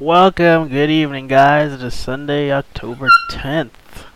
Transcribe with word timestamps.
Welcome, 0.00 0.68
good 0.68 0.88
evening, 0.88 1.28
guys. 1.28 1.74
It 1.74 1.82
is 1.82 1.92
Sunday, 1.92 2.50
October 2.50 3.10
10th. 3.32 4.06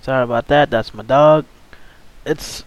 Sorry 0.00 0.24
about 0.24 0.48
that, 0.48 0.68
that's 0.68 0.92
my 0.92 1.04
dog. 1.04 1.44
It's. 2.26 2.64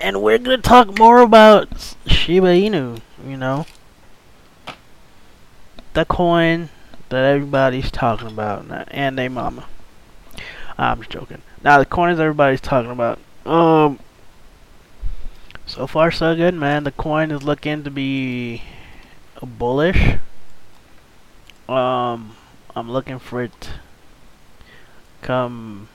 And 0.00 0.22
we're 0.22 0.38
gonna 0.38 0.56
talk 0.56 0.98
more 0.98 1.18
about 1.18 1.94
Shiba 2.06 2.46
Inu, 2.46 3.02
you 3.22 3.36
know. 3.36 3.66
The 5.92 6.06
coin 6.06 6.70
that 7.10 7.24
everybody's 7.26 7.90
talking 7.90 8.28
about, 8.28 8.64
and 8.90 9.18
they 9.18 9.28
mama. 9.28 9.66
I'm 10.78 11.00
just 11.00 11.10
joking. 11.10 11.42
Now, 11.62 11.76
the 11.76 11.84
coins 11.84 12.18
everybody's 12.18 12.62
talking 12.62 12.90
about. 12.90 13.18
Um. 13.44 13.98
So 15.66 15.86
far, 15.86 16.10
so 16.10 16.34
good, 16.34 16.54
man. 16.54 16.84
The 16.84 16.92
coin 16.92 17.30
is 17.30 17.42
looking 17.42 17.84
to 17.84 17.90
be 17.90 18.62
bullish. 19.46 20.18
Um, 21.68 22.36
I'm 22.76 22.90
looking 22.90 23.18
for 23.18 23.42
it 23.42 23.70
come 25.22 25.88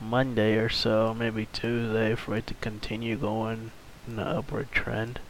Monday 0.00 0.56
or 0.56 0.68
so, 0.68 1.14
maybe 1.14 1.48
Tuesday, 1.52 2.14
for 2.14 2.36
it 2.36 2.46
to 2.46 2.54
continue 2.54 3.16
going 3.16 3.72
in 4.06 4.16
the 4.16 4.22
upward 4.22 4.70
trend. 4.70 5.20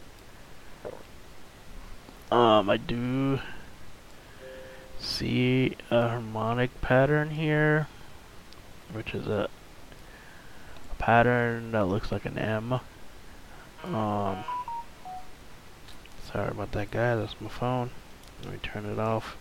Um, 2.31 2.69
I 2.69 2.77
do 2.77 3.39
see 4.99 5.75
a 5.89 6.09
harmonic 6.09 6.81
pattern 6.81 7.31
here, 7.31 7.87
which 8.91 9.13
is 9.13 9.27
a, 9.27 9.49
pattern 10.97 11.71
that 11.71 11.85
looks 11.85 12.11
like 12.11 12.25
an 12.25 12.37
M. 12.37 12.79
Um, 13.83 14.43
Sorry 16.35 16.49
about 16.51 16.73
that, 16.73 16.91
guy. 16.91 17.15
That's 17.15 17.39
my 17.39 17.47
phone. 17.47 17.91
Let 18.43 18.51
me 18.51 18.59
turn 18.61 18.85
it 18.85 18.99
off. 18.99 19.37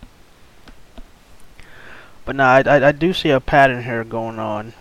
But 2.25 2.37
no, 2.37 2.45
I, 2.45 2.61
I, 2.61 2.87
I 2.87 2.93
do 2.93 3.13
see 3.13 3.31
a 3.31 3.41
pattern 3.41 3.83
here 3.83 4.05
going 4.05 4.39
on. 4.39 4.75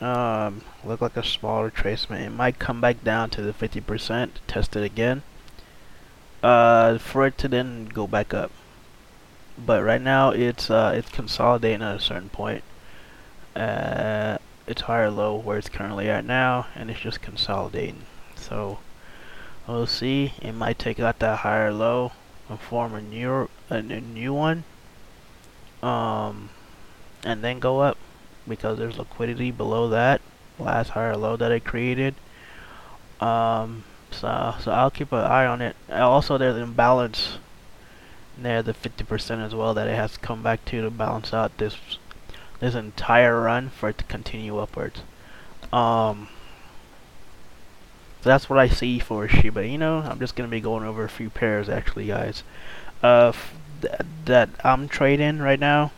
Um, 0.00 0.62
look 0.82 1.02
like 1.02 1.14
a 1.14 1.22
small 1.22 1.68
retracement. 1.68 2.24
It 2.24 2.30
might 2.30 2.58
come 2.58 2.80
back 2.80 3.04
down 3.04 3.28
to 3.30 3.42
the 3.42 3.52
50%. 3.52 4.30
Test 4.46 4.76
it 4.76 4.82
again. 4.82 5.24
Uh, 6.42 6.96
for 6.96 7.26
it 7.26 7.36
to 7.36 7.48
then 7.48 7.84
go 7.84 8.06
back 8.06 8.32
up. 8.32 8.50
But 9.58 9.84
right 9.84 10.00
now, 10.00 10.30
it's 10.30 10.70
uh, 10.70 10.94
it's 10.96 11.10
consolidating 11.10 11.82
at 11.82 11.96
a 11.96 12.00
certain 12.00 12.30
point. 12.30 12.64
Uh, 13.54 14.38
it's 14.66 14.80
higher 14.80 15.10
low 15.10 15.36
where 15.36 15.58
it's 15.58 15.68
currently 15.68 16.08
at 16.08 16.24
now, 16.24 16.68
and 16.74 16.90
it's 16.90 17.00
just 17.00 17.20
consolidating. 17.20 18.04
So 18.36 18.78
we'll 19.66 19.86
see. 19.86 20.32
It 20.40 20.52
might 20.52 20.78
take 20.78 20.98
out 21.00 21.18
that 21.20 21.40
higher 21.40 21.72
low 21.72 22.12
and 22.48 22.60
form 22.60 22.94
a 22.94 23.00
new 23.00 23.48
a 23.70 23.82
new 23.82 24.34
one. 24.34 24.64
Um 25.82 26.50
and 27.24 27.42
then 27.42 27.58
go 27.58 27.80
up 27.80 27.96
because 28.48 28.78
there's 28.78 28.98
liquidity 28.98 29.50
below 29.50 29.88
that 29.88 30.20
last 30.58 30.90
higher 30.90 31.16
low 31.16 31.36
that 31.36 31.52
it 31.52 31.64
created. 31.64 32.14
Um 33.20 33.84
so 34.10 34.54
so 34.60 34.72
I'll 34.72 34.90
keep 34.90 35.12
an 35.12 35.18
eye 35.24 35.46
on 35.46 35.60
it. 35.60 35.76
Also 35.90 36.38
there's 36.38 36.56
an 36.56 36.62
imbalance 36.62 37.38
near 38.36 38.62
the 38.62 38.72
50% 38.72 39.44
as 39.44 39.54
well 39.54 39.74
that 39.74 39.88
it 39.88 39.94
has 39.94 40.12
to 40.14 40.18
come 40.20 40.42
back 40.42 40.64
to 40.64 40.82
to 40.82 40.90
balance 40.90 41.32
out 41.32 41.56
this 41.58 41.76
this 42.60 42.74
entire 42.74 43.40
run 43.40 43.70
for 43.70 43.88
it 43.88 43.98
to 43.98 44.04
continue 44.04 44.58
upwards. 44.58 45.02
Um 45.72 46.28
so 48.22 48.30
that's 48.30 48.48
what 48.48 48.56
I 48.56 48.68
see 48.68 49.00
for 49.00 49.26
Shiba 49.26 49.62
Inu. 49.62 50.08
I'm 50.08 50.20
just 50.20 50.36
going 50.36 50.48
to 50.48 50.50
be 50.50 50.60
going 50.60 50.84
over 50.84 51.02
a 51.02 51.08
few 51.08 51.28
pairs 51.28 51.68
actually, 51.68 52.06
guys. 52.06 52.44
Uh, 53.02 53.32
th 53.80 53.92
that 54.26 54.48
I'm 54.62 54.86
trading 54.86 55.40
right 55.40 55.58
now. 55.58 55.90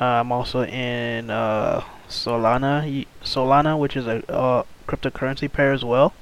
Uh, 0.00 0.18
I'm 0.20 0.32
also 0.32 0.64
in 0.64 1.30
uh, 1.30 1.84
Solana, 2.08 3.06
Solana, 3.22 3.78
which 3.78 3.96
is 3.96 4.08
a 4.08 4.28
uh, 4.28 4.64
cryptocurrency 4.88 5.52
pair 5.52 5.72
as 5.72 5.84
well. 5.84 6.12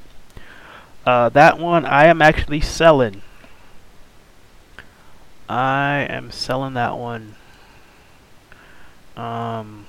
Uh, 1.06 1.30
that 1.30 1.58
one 1.58 1.86
I 1.86 2.06
am 2.06 2.20
actually 2.20 2.60
selling. 2.60 3.22
I 5.48 6.06
am 6.10 6.30
selling 6.30 6.74
that 6.74 6.98
one. 6.98 7.36
Um, 9.16 9.86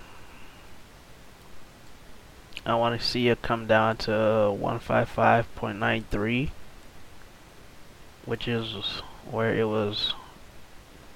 I 2.67 2.75
want 2.75 3.00
to 3.00 3.05
see 3.05 3.29
it 3.29 3.41
come 3.41 3.66
down 3.66 3.97
to 3.97 4.11
155.93 4.11 6.51
which 8.28 8.45
is 8.45 9.01
where 9.31 9.55
it 9.55 9.63
was 9.63 10.13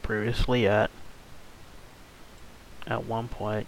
previously 0.01 0.65
at 0.65 0.89
at 2.87 3.05
one 3.05 3.27
point. 3.27 3.67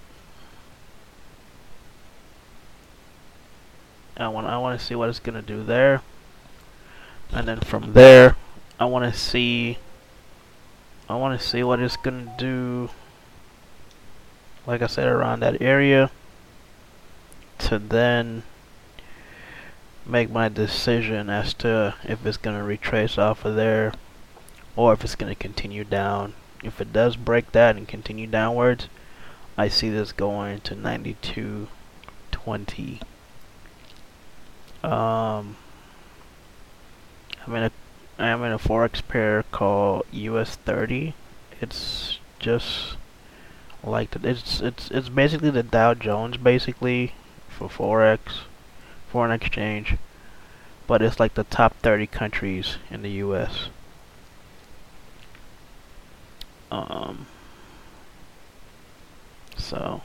I 4.15 4.29
want 4.29 4.47
I 4.47 4.57
want 4.57 4.79
to 4.79 4.85
see 4.85 4.95
what 4.95 5.09
it's 5.09 5.19
gonna 5.19 5.41
do 5.41 5.61
there. 5.61 6.01
And 7.33 7.45
then 7.45 7.59
from 7.59 7.91
there 7.91 8.37
I 8.79 8.85
want 8.85 9.13
to 9.13 9.19
see 9.19 9.77
I 11.09 11.17
want 11.17 11.37
to 11.37 11.45
see 11.45 11.63
what 11.63 11.81
it's 11.81 11.97
gonna 11.97 12.33
do 12.37 12.89
like 14.65 14.81
I 14.81 14.87
said 14.87 15.07
around 15.07 15.41
that 15.41 15.61
area 15.61 16.11
to 17.59 17.79
then 17.79 18.43
make 20.05 20.29
my 20.29 20.49
decision 20.49 21.29
as 21.29 21.53
to 21.53 21.95
if 22.03 22.25
it's 22.25 22.35
going 22.37 22.57
to 22.57 22.63
retrace 22.63 23.17
off 23.17 23.45
of 23.45 23.55
there 23.55 23.93
or 24.75 24.91
if 24.93 25.03
it's 25.03 25.15
going 25.15 25.33
to 25.33 25.39
continue 25.39 25.83
down. 25.83 26.33
If 26.63 26.79
it 26.81 26.93
does 26.93 27.15
break 27.15 27.51
that 27.51 27.75
and 27.75 27.87
continue 27.87 28.27
downwards, 28.27 28.87
I 29.57 29.67
see 29.67 29.89
this 29.89 30.11
going 30.11 30.61
to 30.61 30.75
92.20. 30.75 33.01
Um, 34.83 35.57
I'm 37.45 37.55
in 37.55 37.63
a 37.63 37.71
I'm 38.19 38.43
in 38.43 38.51
a 38.51 38.59
forex 38.59 39.01
pair 39.07 39.43
called 39.51 40.05
US 40.11 40.55
30. 40.55 41.15
It's 41.61 42.19
just 42.39 42.95
like 43.83 44.15
it's 44.23 44.61
it's 44.61 44.89
it's 44.91 45.09
basically 45.09 45.49
the 45.49 45.63
Dow 45.63 45.93
Jones 45.93 46.37
basically 46.37 47.13
for 47.67 47.97
forex, 47.97 48.19
foreign 49.09 49.31
exchange, 49.31 49.95
but 50.87 51.01
it's 51.01 51.19
like 51.19 51.33
the 51.33 51.43
top 51.45 51.75
30 51.77 52.07
countries 52.07 52.77
in 52.89 53.01
the 53.01 53.11
U.S. 53.11 53.69
Um, 56.71 57.27
so, 59.57 60.01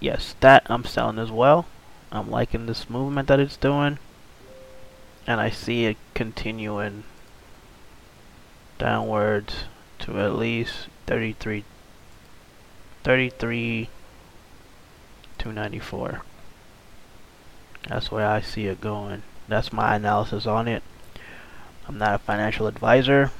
yes, 0.00 0.34
that 0.40 0.66
I'm 0.66 0.84
selling 0.84 1.18
as 1.18 1.30
well. 1.30 1.66
I'm 2.10 2.30
liking 2.30 2.66
this 2.66 2.90
movement 2.90 3.28
that 3.28 3.40
it's 3.40 3.56
doing, 3.56 3.98
and 5.26 5.40
I 5.40 5.50
see 5.50 5.84
it 5.84 5.96
continuing 6.14 7.04
downwards 8.78 9.64
to 10.00 10.20
at 10.20 10.36
least 10.36 10.88
33 11.06 11.64
33 13.02 13.88
294 15.38 16.22
that's 17.88 18.10
where 18.10 18.26
I 18.26 18.40
see 18.40 18.66
it 18.66 18.80
going. 18.80 19.22
That's 19.48 19.72
my 19.72 19.96
analysis 19.96 20.46
on 20.46 20.68
it. 20.68 20.82
I'm 21.86 21.96
not 21.96 22.14
a 22.14 22.18
financial 22.18 22.66
advisor. 22.66 23.30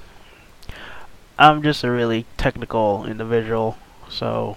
I'm 1.39 1.63
just 1.63 1.85
a 1.85 1.91
really 1.91 2.25
technical 2.37 3.05
individual 3.05 3.77
so 4.09 4.57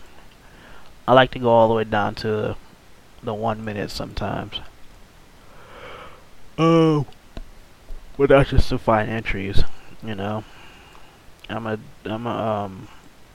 I 1.08 1.14
like 1.14 1.32
to 1.32 1.40
go 1.40 1.50
all 1.50 1.68
the 1.68 1.74
way 1.74 1.84
down 1.84 2.16
to 2.16 2.56
the 3.22 3.34
one 3.34 3.64
minute 3.64 3.92
sometimes. 3.92 4.62
Oh 6.58 7.06
but 8.18 8.30
that's 8.30 8.52
just 8.52 8.70
to 8.70 8.78
find 8.78 9.10
entries 9.10 9.64
you 10.02 10.16
know. 10.16 10.44
I'm 11.50 11.68
a 11.68 11.78
I'm 12.06 12.26
a 12.26 12.30
um 12.30 12.88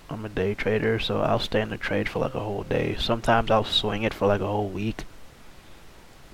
I'm 0.08 0.24
a 0.24 0.28
day 0.28 0.54
trader, 0.54 0.98
so 0.98 1.20
I'll 1.20 1.40
stay 1.40 1.60
in 1.60 1.70
the 1.70 1.76
trade 1.76 2.08
for 2.08 2.20
like 2.20 2.34
a 2.34 2.40
whole 2.40 2.62
day. 2.62 2.96
Sometimes 2.98 3.50
I'll 3.50 3.64
swing 3.64 4.04
it 4.04 4.14
for 4.14 4.26
like 4.26 4.40
a 4.40 4.46
whole 4.46 4.68
week. 4.68 5.04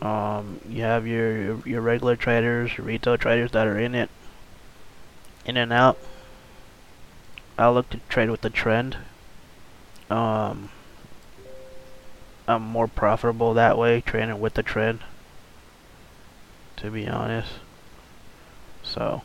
Um, 0.03 0.61
you 0.69 0.83
have 0.83 1.07
your 1.07 1.67
your 1.67 1.81
regular 1.81 2.17
traders, 2.17 2.77
your 2.77 2.87
retail 2.87 3.17
traders 3.17 3.53
that 3.53 3.67
are 3.67 3.79
in 3.79 3.95
it, 3.95 4.11
in 5.47 5.57
and 5.57 5.73
out. 5.73 5.97
I 7.57 7.71
look 7.71 7.89
to 7.91 8.01
trade 8.09 8.31
with 8.31 8.41
the 8.41 8.51
trend. 8.51 8.97
Um, 10.11 10.71
I'm 12.49 12.63
more 12.63 12.89
profitable 12.89 13.55
that 13.55 13.79
way, 13.79 14.01
trading 14.01 14.41
with 14.41 14.55
the 14.55 14.63
trend. 14.63 15.01
To 16.77 16.91
be 16.91 17.07
honest, 17.07 17.53
so 18.83 19.23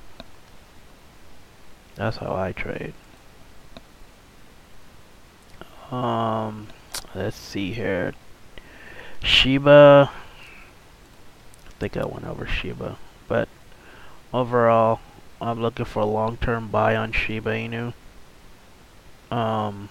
that's 1.95 2.17
how 2.17 2.35
I 2.35 2.51
trade. 2.51 2.93
Um, 5.91 6.67
let's 7.15 7.37
see 7.37 7.73
here. 7.73 8.13
Shiba. 9.23 10.11
I 11.67 11.69
think 11.79 11.95
I 11.97 12.05
went 12.05 12.25
over 12.25 12.45
Shiba. 12.45 12.97
but 13.27 13.47
overall, 14.33 14.99
I'm 15.39 15.61
looking 15.61 15.85
for 15.85 15.99
a 15.99 16.05
long-term 16.05 16.69
buy 16.69 16.95
on 16.95 17.11
Shiba 17.11 17.51
Inu. 17.51 17.93
Um, 19.31 19.89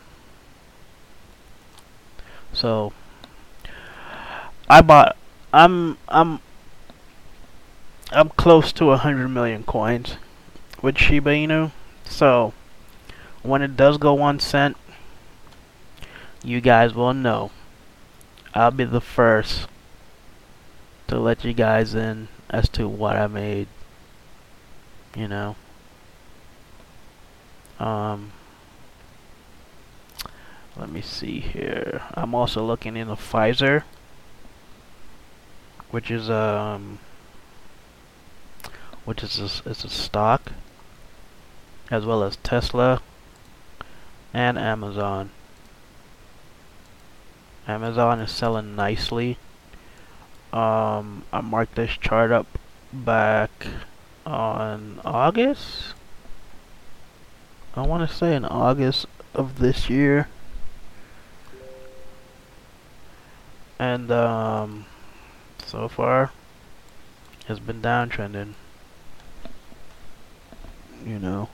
so 2.52 2.92
I 4.68 4.82
bought. 4.82 5.16
I'm 5.52 5.96
I'm 6.08 6.40
I'm 8.10 8.30
close 8.30 8.72
to 8.72 8.90
a 8.90 8.96
hundred 8.96 9.28
million 9.28 9.62
coins 9.62 10.16
with 10.82 10.98
Shiba 10.98 11.30
Inu. 11.30 11.72
So 12.04 12.52
when 13.42 13.62
it 13.62 13.76
does 13.76 13.98
go 13.98 14.14
one 14.14 14.40
cent, 14.40 14.76
you 16.42 16.60
guys 16.60 16.94
will 16.94 17.14
know. 17.14 17.50
I'll 18.54 18.70
be 18.70 18.84
the 18.84 19.00
first 19.00 19.68
to 21.08 21.18
let 21.18 21.44
you 21.44 21.52
guys 21.52 21.94
in 21.94 22.28
as 22.50 22.68
to 22.70 22.88
what 22.88 23.16
I 23.16 23.26
made. 23.26 23.68
You 25.14 25.28
know. 25.28 25.56
Um 27.78 28.32
let 30.76 30.90
me 30.90 31.00
see 31.00 31.40
here. 31.40 32.02
I'm 32.12 32.34
also 32.34 32.62
looking 32.62 32.98
into 32.98 33.14
Pfizer, 33.14 33.84
which 35.90 36.10
is 36.10 36.28
um, 36.28 36.98
which 39.06 39.22
is 39.22 39.38
a, 39.38 39.70
it's 39.70 39.84
a 39.84 39.88
stock, 39.88 40.52
as 41.90 42.04
well 42.04 42.22
as 42.22 42.36
Tesla 42.36 43.00
and 44.34 44.58
Amazon. 44.58 45.30
Amazon 47.68 48.20
is 48.20 48.30
selling 48.30 48.76
nicely. 48.76 49.38
Um, 50.52 51.24
I 51.32 51.40
marked 51.42 51.74
this 51.74 51.96
chart 51.98 52.30
up 52.30 52.46
back 52.92 53.66
on 54.24 55.00
August. 55.04 55.94
I 57.74 57.82
want 57.82 58.08
to 58.08 58.14
say 58.14 58.34
in 58.34 58.44
August 58.44 59.06
of 59.34 59.58
this 59.58 59.90
year. 59.90 60.28
and 63.78 64.10
um, 64.10 64.86
so 65.64 65.88
far 65.88 66.30
has 67.46 67.60
been 67.60 67.82
downtrending. 67.82 68.54
You 71.04 71.18
know, 71.18 71.48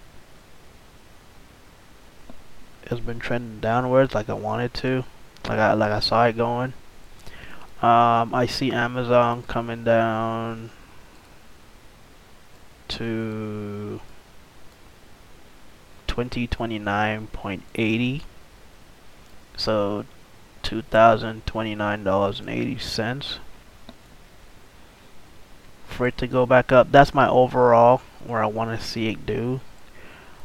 it's 2.84 3.00
been 3.00 3.18
trending 3.18 3.60
downwards 3.60 4.14
like 4.14 4.28
I 4.30 4.34
wanted 4.34 4.72
to, 4.74 5.04
like 5.48 5.58
I 5.58 5.72
like 5.74 5.92
I 5.92 6.00
saw 6.00 6.26
it 6.26 6.36
going. 6.36 6.74
Um, 7.82 8.34
I 8.34 8.46
see 8.46 8.70
Amazon 8.70 9.42
coming 9.42 9.84
down 9.84 10.70
to 12.88 14.00
twenty 16.06 16.46
twenty 16.46 16.78
nine 16.78 17.26
point 17.28 17.62
eighty. 17.74 18.22
So 19.56 20.04
$2,029.80 20.62 23.38
for 25.86 26.06
it 26.06 26.16
to 26.16 26.26
go 26.26 26.46
back 26.46 26.72
up. 26.72 26.90
That's 26.90 27.12
my 27.12 27.28
overall 27.28 28.00
where 28.26 28.42
I 28.42 28.46
want 28.46 28.78
to 28.78 28.84
see 28.84 29.08
it 29.08 29.26
do. 29.26 29.60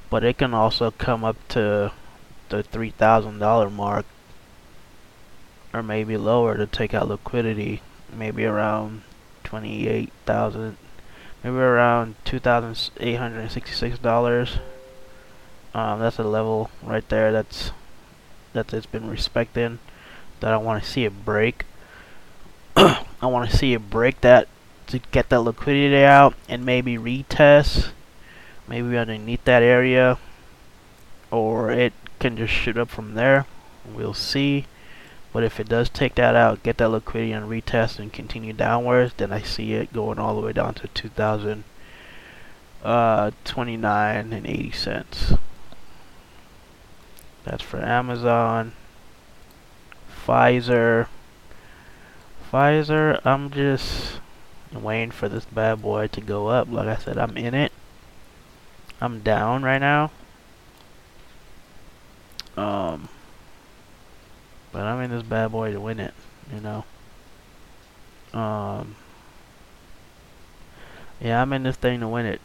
But 0.09 0.23
it 0.23 0.37
can 0.37 0.53
also 0.53 0.91
come 0.91 1.23
up 1.23 1.35
to 1.49 1.91
the 2.49 2.63
$3,000 2.63 3.71
mark 3.71 4.05
or 5.73 5.83
maybe 5.83 6.15
lower 6.17 6.57
to 6.57 6.65
take 6.65 6.93
out 6.93 7.09
liquidity. 7.09 7.81
Maybe 8.13 8.45
around 8.45 9.01
28,000 9.43 10.77
maybe 11.43 11.57
around 11.57 12.15
$2,866. 12.25 14.59
Um, 15.73 15.99
that's 15.99 16.17
a 16.17 16.23
level 16.23 16.71
right 16.81 17.07
there 17.09 17.31
that's 17.31 17.71
that 18.53 18.73
it's 18.73 18.87
been 18.87 19.09
respecting 19.09 19.79
that 20.39 20.53
I 20.53 20.57
want 20.57 20.83
to 20.83 20.89
see 20.89 21.05
it 21.05 21.25
break. 21.25 21.65
I 22.75 23.05
want 23.21 23.49
to 23.49 23.57
see 23.57 23.73
it 23.73 23.89
break 23.89 24.21
that 24.21 24.47
to 24.87 24.99
get 25.11 25.29
that 25.29 25.41
liquidity 25.41 26.03
out 26.03 26.33
and 26.47 26.65
maybe 26.65 26.97
retest 26.97 27.89
maybe 28.67 28.97
underneath 28.97 29.43
that 29.43 29.61
area 29.61 30.17
or 31.29 31.71
it 31.71 31.93
can 32.19 32.37
just 32.37 32.53
shoot 32.53 32.77
up 32.77 32.89
from 32.89 33.13
there 33.13 33.45
we'll 33.93 34.13
see 34.13 34.65
but 35.33 35.43
if 35.43 35.59
it 35.59 35.69
does 35.69 35.89
take 35.89 36.15
that 36.15 36.35
out 36.35 36.63
get 36.63 36.77
that 36.77 36.89
liquidity 36.89 37.31
and 37.31 37.49
retest 37.49 37.99
and 37.99 38.13
continue 38.13 38.53
downwards 38.53 39.13
then 39.17 39.31
I 39.31 39.41
see 39.41 39.73
it 39.73 39.93
going 39.93 40.19
all 40.19 40.35
the 40.35 40.45
way 40.45 40.53
down 40.53 40.73
to 40.75 40.87
2000 40.87 41.63
uh 42.83 43.31
29 43.43 44.33
and 44.33 44.47
80 44.47 44.71
cents 44.71 45.33
that's 47.43 47.63
for 47.63 47.81
Amazon 47.81 48.73
Pfizer. 50.27 51.07
Pfizer, 52.51 53.21
I'm 53.25 53.49
just 53.49 54.19
waiting 54.73 55.11
for 55.11 55.29
this 55.29 55.45
bad 55.45 55.81
boy 55.81 56.07
to 56.07 56.19
go 56.19 56.47
up. 56.47 56.67
Like 56.69 56.87
I 56.87 56.97
said, 56.97 57.17
I'm 57.17 57.37
in 57.37 57.53
it. 57.53 57.71
I'm 58.99 59.21
down 59.21 59.63
right 59.63 59.79
now. 59.79 60.11
Um, 62.57 63.07
but 64.77 64.85
I'm 64.85 65.01
in 65.01 65.09
this 65.09 65.23
bad 65.23 65.51
boy 65.51 65.71
to 65.71 65.81
win 65.81 65.99
it, 65.99 66.13
you 66.53 66.61
know. 66.61 66.85
Um, 68.31 68.95
yeah, 71.19 71.41
I'm 71.41 71.51
in 71.51 71.63
this 71.63 71.77
thing 71.77 71.99
to 72.01 72.07
win 72.07 72.27
it. 72.27 72.41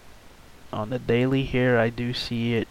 On 0.72 0.88
the 0.88 0.98
daily 0.98 1.42
here, 1.42 1.76
I 1.76 1.90
do 1.90 2.14
see 2.14 2.54
it. 2.54 2.68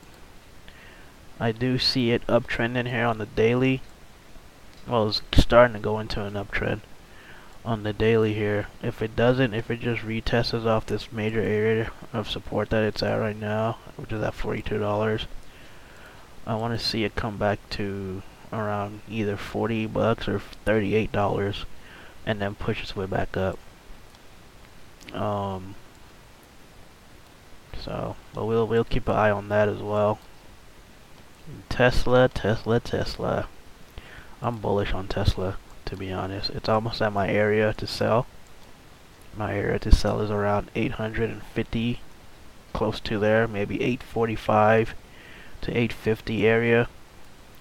I 1.39 1.51
do 1.51 1.77
see 1.77 2.09
it 2.09 2.25
uptrending 2.25 2.89
here 2.89 3.05
on 3.05 3.19
the 3.19 3.27
daily 3.27 3.81
well 4.87 5.07
it's 5.09 5.21
starting 5.33 5.75
to 5.75 5.79
go 5.79 5.99
into 5.99 6.23
an 6.23 6.33
uptrend 6.33 6.81
on 7.63 7.83
the 7.83 7.93
daily 7.93 8.33
here 8.33 8.65
if 8.81 8.99
it 8.99 9.15
doesn't 9.15 9.53
if 9.53 9.69
it 9.69 9.79
just 9.79 10.01
retests 10.01 10.65
off 10.65 10.87
this 10.87 11.11
major 11.11 11.39
area 11.39 11.91
of 12.11 12.27
support 12.27 12.71
that 12.71 12.83
it's 12.83 13.03
at 13.03 13.15
right 13.15 13.39
now 13.39 13.77
which 13.95 14.11
is 14.11 14.23
at 14.23 14.33
$42 14.33 15.25
I 16.47 16.55
want 16.55 16.79
to 16.79 16.83
see 16.83 17.03
it 17.03 17.15
come 17.15 17.37
back 17.37 17.59
to 17.71 18.23
around 18.51 19.01
either 19.09 19.37
40 19.37 19.87
bucks 19.87 20.27
or 20.27 20.41
$38 20.65 21.65
and 22.25 22.41
then 22.41 22.55
push 22.55 22.81
its 22.81 22.95
way 22.95 23.05
back 23.05 23.35
up 23.35 23.57
um 25.13 25.75
so 27.79 28.15
but 28.33 28.45
we'll 28.45 28.67
we'll 28.67 28.83
keep 28.83 29.07
an 29.07 29.15
eye 29.15 29.31
on 29.31 29.49
that 29.49 29.67
as 29.67 29.79
well 29.79 30.19
Tesla 31.69 32.29
Tesla 32.29 32.79
Tesla 32.79 33.47
I'm 34.43 34.57
bullish 34.57 34.91
on 34.91 35.07
Tesla, 35.07 35.57
to 35.85 35.95
be 35.95 36.11
honest. 36.11 36.49
It's 36.49 36.67
almost 36.67 36.99
at 36.99 37.13
my 37.13 37.29
area 37.29 37.73
to 37.73 37.85
sell. 37.85 38.25
My 39.37 39.53
area 39.53 39.77
to 39.79 39.95
sell 39.95 40.19
is 40.19 40.31
around 40.31 40.71
850, 40.73 41.99
close 42.73 42.99
to 43.01 43.19
there, 43.19 43.47
maybe 43.47 43.75
845 43.75 44.95
to 45.61 45.71
850 45.71 46.47
area 46.47 46.89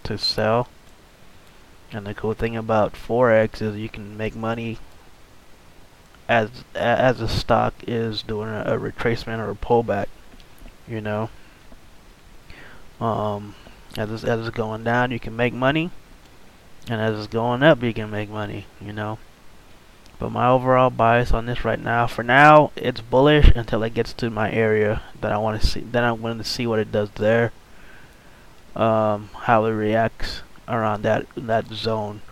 to 0.05 0.17
sell. 0.17 0.69
And 1.93 2.07
the 2.07 2.15
cool 2.15 2.35
thing 2.35 2.57
about 2.57 2.95
Forex 2.95 3.61
is 3.61 3.77
you 3.77 3.89
can 3.89 4.17
make 4.17 4.37
money 4.37 4.79
as 6.29 6.49
as 6.75 7.21
a 7.21 7.29
stock 7.29 7.75
is 7.87 8.23
doing 8.23 8.49
a, 8.49 8.63
a 8.63 8.79
retracement 8.79 9.39
or 9.39 9.51
a 9.51 9.57
pullback, 9.57 10.07
you 10.87 11.01
know. 11.01 11.31
Um, 13.01 13.55
as 13.97 14.11
it's, 14.13 14.25
as 14.25 14.47
it's 14.47 14.57
going 14.57 14.85
down, 14.85 15.11
you 15.11 15.19
can 15.19 15.35
make 15.35 15.53
money. 15.53 15.91
And 16.89 17.01
as 17.01 17.19
it's 17.19 17.33
going 17.33 17.63
up 17.63 17.83
you 17.83 17.93
can 17.93 18.11
make 18.11 18.31
money 18.31 18.67
you 18.81 18.93
know? 18.93 19.19
But 20.19 20.31
my 20.31 20.49
overall 20.49 20.91
bias 20.91 21.33
on 21.33 21.47
this 21.47 21.65
right 21.65 21.81
now 21.81 22.07
for 22.07 22.23
now 22.23 22.73
it's 22.77 23.01
bullish 23.01 23.51
until 23.55 23.83
it 23.83 23.95
gets 23.95 24.13
to 24.15 24.31
my 24.31 24.51
area 24.51 25.03
that 25.21 25.33
I 25.33 25.39
want 25.39 25.61
to 25.61 25.67
see 25.67 25.81
then 25.81 26.05
I'm 26.05 26.21
going 26.21 26.39
to 26.39 26.45
see 26.45 26.67
what 26.67 26.79
it 26.79 26.93
does 26.93 27.11
there. 27.13 27.53
Um, 28.75 29.31
how 29.35 29.65
it 29.67 29.73
reacts 29.73 30.43
around 30.71 31.03
that 31.03 31.27
that 31.37 31.67
zone 31.67 32.23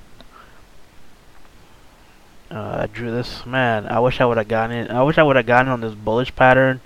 uh, 2.51 2.79
I 2.83 2.87
drew 2.87 3.11
this 3.11 3.45
man 3.45 3.87
I 3.87 4.01
wish 4.01 4.21
I 4.21 4.25
would 4.25 4.39
have 4.39 4.49
gotten 4.49 4.75
it 4.77 4.91
I 4.91 5.03
wish 5.03 5.19
I 5.19 5.23
would 5.23 5.37
have 5.37 5.47
gotten 5.47 5.71
on 5.71 5.81
this 5.81 5.95
bullish 5.95 6.35
pattern 6.35 6.81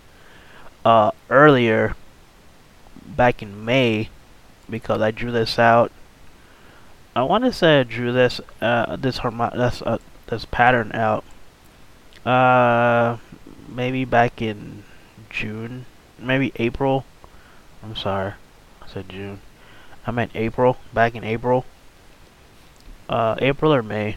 uh, 0.85 1.13
earlier 1.31 1.95
back 3.07 3.43
in 3.43 3.65
May 3.65 4.09
because 4.69 5.01
I 5.01 5.11
drew 5.11 5.31
this 5.31 5.59
out 5.59 5.93
I 7.15 7.23
want 7.25 7.45
to 7.45 7.53
say 7.53 7.81
I 7.81 7.83
drew 7.83 8.11
this 8.11 8.41
uh, 8.63 8.97
this 8.97 9.21
this 9.21 9.83
uh, 9.83 9.99
this 10.29 10.47
pattern 10.47 10.93
out. 10.95 11.25
Uh, 12.25 13.19
maybe 13.69 14.07
back 14.07 14.41
in 14.41 14.85
June, 15.29 15.85
maybe 16.19 16.53
April. 16.57 17.05
I'm 17.83 17.97
sorry, 17.97 18.33
I 18.81 18.87
said 18.87 19.11
June. 19.11 19.41
I 20.07 20.11
meant 20.11 20.33
April. 20.35 20.79
Back 20.93 21.15
in 21.15 21.25
April. 21.25 21.65
Uh, 23.09 23.37
April 23.39 23.73
or 23.73 23.83
May. 23.83 24.17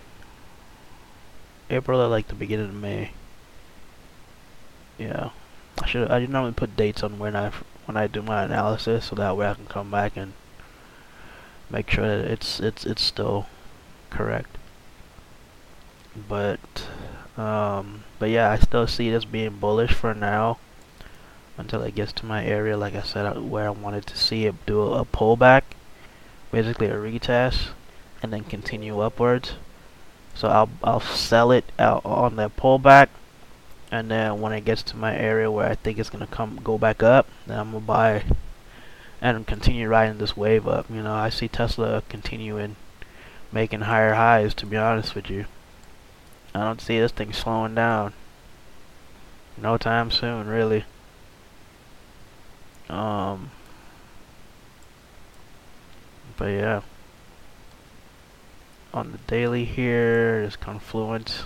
April 1.69 2.01
or 2.01 2.07
like 2.07 2.27
the 2.27 2.35
beginning 2.35 2.69
of 2.69 2.75
May. 2.75 3.11
yeah, 4.97 5.29
I 5.81 5.87
should 5.87 6.09
I 6.11 6.25
normally 6.25 6.53
put 6.53 6.77
dates 6.77 7.03
on 7.03 7.19
when 7.19 7.35
I 7.35 7.51
when 7.85 7.97
I 7.97 8.07
do 8.07 8.21
my 8.21 8.43
analysis, 8.43 9.05
so 9.05 9.15
that 9.15 9.35
way 9.35 9.47
I 9.47 9.53
can 9.55 9.65
come 9.65 9.91
back 9.91 10.15
and 10.15 10.33
make 11.69 11.89
sure 11.89 12.07
that 12.07 12.31
it's 12.31 12.59
it's 12.59 12.85
it's 12.85 13.01
still 13.01 13.47
correct. 14.09 14.57
But 16.29 16.87
um, 17.35 18.03
but 18.19 18.29
yeah, 18.29 18.51
I 18.51 18.57
still 18.57 18.87
see 18.87 19.09
this 19.09 19.25
being 19.25 19.57
bullish 19.57 19.93
for 19.93 20.13
now 20.13 20.59
until 21.57 21.81
it 21.83 21.95
gets 21.95 22.11
to 22.13 22.25
my 22.25 22.45
area, 22.45 22.77
like 22.77 22.95
I 22.95 23.01
said, 23.01 23.37
where 23.39 23.67
I 23.67 23.69
wanted 23.69 24.05
to 24.07 24.17
see 24.17 24.45
it 24.45 24.65
do 24.65 24.81
a 24.93 25.05
pullback, 25.05 25.63
basically 26.51 26.87
a 26.87 26.95
retest, 26.95 27.69
and 28.21 28.33
then 28.33 28.43
continue 28.43 28.99
upwards. 28.99 29.53
So 30.33 30.49
I'll 30.49 30.69
I'll 30.83 30.99
sell 30.99 31.51
it 31.51 31.65
out 31.79 32.05
on 32.05 32.35
that 32.35 32.57
pullback, 32.57 33.07
and 33.91 34.11
then 34.11 34.41
when 34.41 34.51
it 34.51 34.65
gets 34.65 34.83
to 34.83 34.97
my 34.97 35.15
area 35.15 35.49
where 35.49 35.69
I 35.69 35.75
think 35.75 35.97
it's 35.97 36.09
gonna 36.09 36.27
come 36.27 36.59
go 36.63 36.77
back 36.77 37.01
up, 37.01 37.27
then 37.47 37.59
I'm 37.59 37.71
gonna 37.71 37.85
buy 37.85 38.23
and 39.21 39.47
continue 39.47 39.87
riding 39.87 40.17
this 40.17 40.35
wave 40.35 40.67
up. 40.67 40.89
You 40.89 41.01
know, 41.01 41.13
I 41.13 41.29
see 41.29 41.47
Tesla 41.47 42.03
continuing 42.09 42.75
making 43.51 43.81
higher 43.81 44.15
highs. 44.15 44.53
To 44.55 44.65
be 44.65 44.77
honest 44.77 45.15
with 45.15 45.29
you, 45.29 45.45
I 46.53 46.59
don't 46.59 46.81
see 46.81 46.99
this 46.99 47.13
thing 47.13 47.31
slowing 47.31 47.75
down. 47.75 48.13
No 49.57 49.77
time 49.77 50.11
soon, 50.11 50.47
really. 50.47 50.83
Um, 52.89 53.51
but 56.37 56.47
yeah. 56.47 56.81
On 58.93 59.11
the 59.11 59.17
daily 59.27 59.65
here, 59.65 60.41
there's 60.41 60.55
Confluence. 60.55 61.43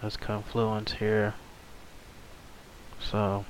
There's 0.00 0.16
Confluence 0.16 0.92
here. 0.92 1.34
So, 3.00 3.44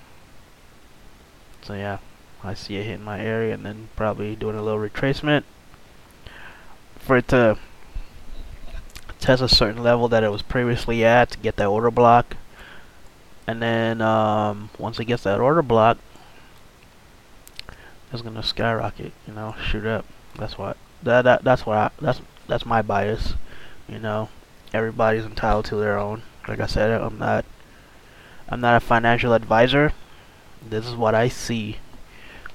so 1.63 1.75
yeah, 1.75 1.99
I 2.43 2.55
see 2.55 2.77
it 2.77 2.85
hitting 2.85 3.05
my 3.05 3.21
area 3.21 3.55
and 3.55 3.65
then 3.65 3.89
probably 3.95 4.35
doing 4.35 4.57
a 4.57 4.63
little 4.63 4.81
retracement 4.81 5.45
for 6.99 7.17
it 7.19 7.29
to 7.29 7.59
test 9.21 9.43
a 9.43 9.49
certain 9.49 9.83
level 9.83 10.09
that 10.09 10.25
it 10.25 10.31
was 10.31 10.43
previously 10.43 11.05
at 11.05 11.31
to 11.31 11.39
get 11.39 11.57
that 11.57 11.67
order 11.67 11.91
block. 11.91 12.37
And 13.47 13.63
then 13.63 14.01
um, 14.01 14.71
once 14.79 14.99
it 14.99 15.05
gets 15.05 15.23
that 15.25 15.41
order 15.41 15.63
block, 15.63 15.99
is 18.13 18.23
gonna 18.23 18.43
skyrocket. 18.43 19.13
You 19.27 19.35
know, 19.35 19.55
shoot 19.63 19.87
up. 19.87 20.05
That's 20.37 20.59
what 20.59 20.77
that, 21.03 21.23
that 21.23 21.45
that's 21.45 21.67
what 21.67 21.77
I, 21.77 21.91
that's 22.01 22.21
that's 22.49 22.67
my 22.67 22.83
bias. 22.83 23.35
You 23.89 23.99
know, 23.99 24.29
everybody's 24.73 25.25
entitled 25.25 25.65
to 25.67 25.77
their 25.77 25.99
own. 25.99 26.23
Like 26.49 26.61
I 26.61 26.67
said, 26.67 26.91
I'm 26.91 27.19
not 27.19 27.45
I'm 28.49 28.61
not 28.61 28.77
a 28.77 28.81
financial 28.81 29.33
advisor. 29.33 29.93
This 30.69 30.87
is 30.87 30.95
what 30.95 31.15
I 31.15 31.29
see 31.29 31.79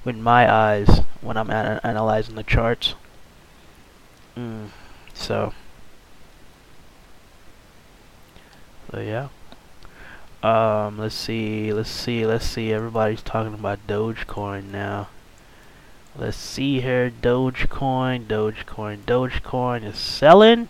with 0.06 0.16
my 0.16 0.52
eyes 0.52 1.02
when 1.22 1.38
I'm 1.38 1.50
an 1.50 1.80
analyzing 1.84 2.36
the 2.36 2.44
charts. 2.44 2.96
Mm, 4.38 4.70
so, 5.14 5.54
so 8.92 9.00
yeah. 9.00 9.30
Um, 10.44 11.00
let's 11.00 11.16
see, 11.16 11.74
let's 11.74 11.90
see, 11.90 12.26
let's 12.26 12.46
see. 12.46 12.72
Everybody's 12.72 13.24
talking 13.24 13.56
about 13.56 13.86
Dogecoin 13.88 14.72
now. 14.72 15.10
Let's 16.20 16.36
see 16.36 16.82
here. 16.82 17.12
Dogecoin, 17.12 18.26
Dogecoin, 18.26 19.04
Dogecoin 19.06 19.84
is 19.84 20.00
selling. 20.00 20.68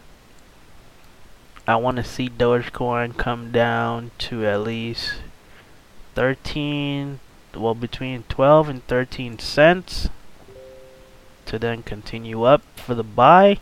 I 1.66 1.78
want 1.78 1.96
to 1.98 2.04
see 2.04 2.28
Dogecoin 2.28 3.16
come 3.18 3.54
down 3.54 4.12
to 4.18 4.46
at 4.46 4.60
least 4.60 5.22
13, 6.16 7.22
well, 7.56 7.76
between 7.76 8.24
12 8.24 8.68
and 8.68 8.88
13 8.88 9.40
cents 9.40 10.10
to 11.46 11.58
then 11.58 11.82
continue 11.82 12.44
up 12.44 12.62
for 12.76 12.94
the 12.94 13.04
buy. 13.04 13.60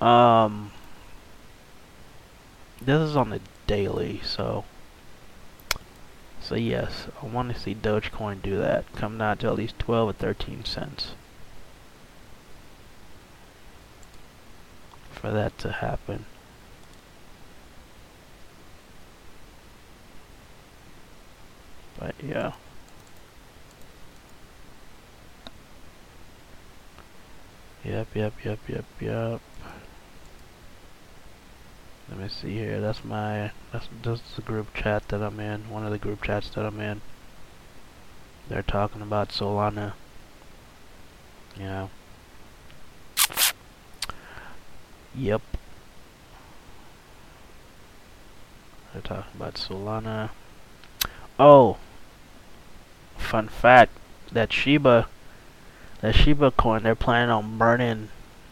Um, 0.00 0.70
this 2.80 3.00
is 3.00 3.14
on 3.14 3.28
the 3.28 3.40
daily, 3.66 4.22
so 4.24 4.64
so 6.48 6.54
yes, 6.54 7.08
I 7.22 7.26
want 7.26 7.52
to 7.52 7.60
see 7.60 7.74
Dogecoin 7.74 8.40
do 8.40 8.56
that. 8.56 8.90
Come 8.94 9.18
down 9.18 9.36
to 9.38 9.48
at 9.48 9.56
least 9.56 9.78
12 9.80 10.08
or 10.08 10.12
13 10.14 10.64
cents. 10.64 11.10
For 15.12 15.30
that 15.30 15.58
to 15.58 15.72
happen. 15.72 16.24
But 21.98 22.14
yeah. 22.26 22.52
Yep, 27.84 28.08
yep, 28.14 28.32
yep, 28.42 28.58
yep, 28.66 28.84
yep. 29.00 29.40
Let 32.08 32.18
me 32.18 32.28
see 32.28 32.54
here. 32.54 32.80
That's 32.80 33.04
my 33.04 33.52
that's 33.72 33.88
the 34.36 34.42
group 34.42 34.72
chat 34.74 35.08
that 35.08 35.22
I'm 35.22 35.38
in. 35.40 35.68
One 35.68 35.84
of 35.84 35.90
the 35.90 35.98
group 35.98 36.22
chats 36.22 36.48
that 36.50 36.64
I'm 36.64 36.80
in. 36.80 37.00
They're 38.48 38.62
talking 38.62 39.02
about 39.02 39.28
Solana. 39.28 39.92
Yeah. 41.58 41.88
Yep. 45.14 45.42
They're 48.92 49.02
talking 49.02 49.32
about 49.34 49.54
Solana. 49.54 50.30
Oh. 51.38 51.76
Fun 53.18 53.48
fact. 53.48 53.92
That 54.32 54.52
Shiba 54.52 55.08
that 56.00 56.14
Shiba 56.14 56.50
coin 56.52 56.82
they're 56.82 56.94
planning 56.94 57.30
on 57.30 57.58
burning 57.58 58.08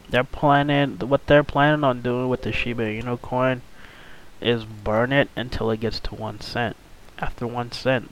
they're 0.09 0.25
planning 0.25 0.99
what 0.99 1.27
they're 1.27 1.45
planning 1.45 1.85
on 1.85 2.03
doing 2.03 2.29
with 2.29 2.43
the 2.43 2.53
Shiba 2.53 2.83
Inu 2.83 3.21
coin 3.21 3.63
is 4.41 4.65
burn 4.65 5.13
it 5.13 5.29
until 5.37 5.71
it 5.71 5.81
gets 5.81 6.01
to 6.01 6.15
one 6.15 6.41
cent. 6.41 6.77
After 7.19 7.47
one 7.47 7.73
cent, 7.73 8.11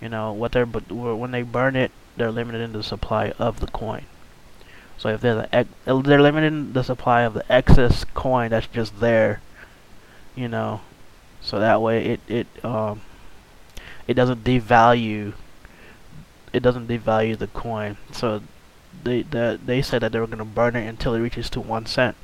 you 0.00 0.08
know 0.08 0.32
what 0.32 0.52
they're 0.52 0.66
but 0.66 0.90
when 0.90 1.30
they 1.30 1.42
burn 1.42 1.76
it, 1.76 1.90
they're 2.16 2.30
limited 2.30 2.60
in 2.60 2.72
the 2.72 2.82
supply 2.82 3.32
of 3.38 3.60
the 3.60 3.66
coin. 3.66 4.04
So 4.96 5.08
if 5.08 5.20
they're 5.20 5.34
the 5.34 5.66
they're 5.84 6.22
limiting 6.22 6.72
the 6.72 6.84
supply 6.84 7.22
of 7.22 7.34
the 7.34 7.50
excess 7.50 8.04
coin 8.04 8.50
that's 8.50 8.66
just 8.68 9.00
there, 9.00 9.40
you 10.36 10.48
know, 10.48 10.82
so 11.40 11.58
that 11.58 11.80
way 11.80 12.04
it 12.06 12.20
it 12.28 12.64
um 12.64 13.00
it 14.06 14.14
doesn't 14.14 14.44
devalue 14.44 15.32
it 16.52 16.62
doesn't 16.62 16.86
devalue 16.86 17.36
the 17.36 17.48
coin. 17.48 17.96
So 18.12 18.42
they 19.02 19.22
they 19.22 19.82
said 19.82 20.02
that 20.02 20.12
they 20.12 20.20
were 20.20 20.26
gonna 20.26 20.44
burn 20.44 20.76
it 20.76 20.86
until 20.86 21.14
it 21.14 21.20
reaches 21.20 21.50
to 21.50 21.60
one 21.60 21.86
cent. 21.86 22.16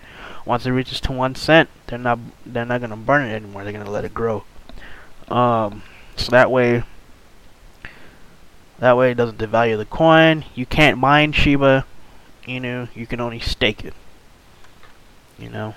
Once 0.45 0.65
it 0.67 0.71
reaches 0.71 1.01
to 1.03 1.13
one 1.13 1.35
cent, 1.35 1.69
they're 1.87 1.99
not 1.99 2.19
they're 2.47 2.65
not 2.65 2.81
gonna 2.81 2.97
burn 2.97 3.27
it 3.27 3.35
anymore. 3.35 3.65
They're 3.65 3.73
gonna 3.73 3.91
let 3.91 4.05
it 4.05 4.15
grow. 4.15 4.45
Um, 5.29 5.83
so 6.17 6.31
that 6.31 6.51
way, 6.51 6.83
that 8.79 8.97
way 8.97 9.13
it 9.13 9.17
doesn't 9.17 9.39
devalue 9.39 9.77
the 9.77 9.85
coin. 9.85 10.45
You 10.55 10.67
can't 10.67 10.99
mine 10.99 11.33
Shiba. 11.33 11.85
You 12.47 12.61
know, 12.61 12.89
you 12.95 13.07
can 13.07 13.21
only 13.21 13.41
stake 13.41 13.85
it. 13.85 13.95
You 15.39 15.51
know. 15.51 15.75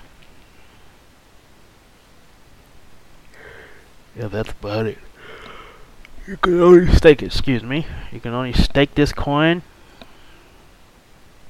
Yeah, 4.16 4.28
that's 4.28 4.50
about 4.50 4.86
it. 4.86 4.98
You 6.26 6.36
can 6.36 6.60
only 6.60 6.92
stake 6.94 7.22
it. 7.22 7.26
Excuse 7.26 7.62
me. 7.62 7.86
You 8.10 8.20
can 8.20 8.32
only 8.32 8.52
stake 8.52 8.94
this 8.94 9.12
coin 9.12 9.62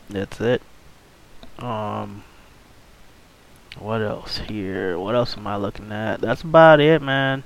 that's 0.08 0.40
it. 0.40 0.62
Um, 1.58 2.24
what 3.78 4.02
else 4.02 4.38
here? 4.38 4.98
What 4.98 5.14
else 5.14 5.36
am 5.36 5.46
I 5.46 5.56
looking 5.56 5.92
at? 5.92 6.20
That's 6.20 6.42
about 6.42 6.80
it, 6.80 7.02
man. 7.02 7.42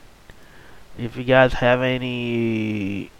If 0.98 1.16
you 1.16 1.24
guys 1.24 1.54
have 1.54 1.80
any 1.82 3.10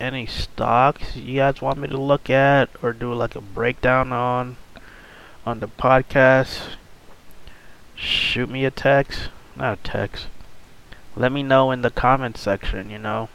any 0.00 0.26
stocks 0.26 1.16
you 1.16 1.34
guys 1.34 1.60
want 1.60 1.76
me 1.76 1.88
to 1.88 1.96
look 1.96 2.30
at 2.30 2.70
or 2.80 2.92
do 2.92 3.12
like 3.12 3.34
a 3.34 3.40
breakdown 3.40 4.12
on 4.12 4.56
on 5.44 5.60
the 5.60 5.66
podcast, 5.66 6.74
shoot 7.94 8.50
me 8.50 8.64
a 8.64 8.70
text. 8.70 9.30
Not 9.56 9.78
a 9.78 9.82
text. 9.82 10.26
Let 11.16 11.32
me 11.32 11.42
know 11.42 11.70
in 11.70 11.82
the 11.82 11.90
comment 11.90 12.36
section, 12.36 12.90
you 12.90 12.98
know. 12.98 13.28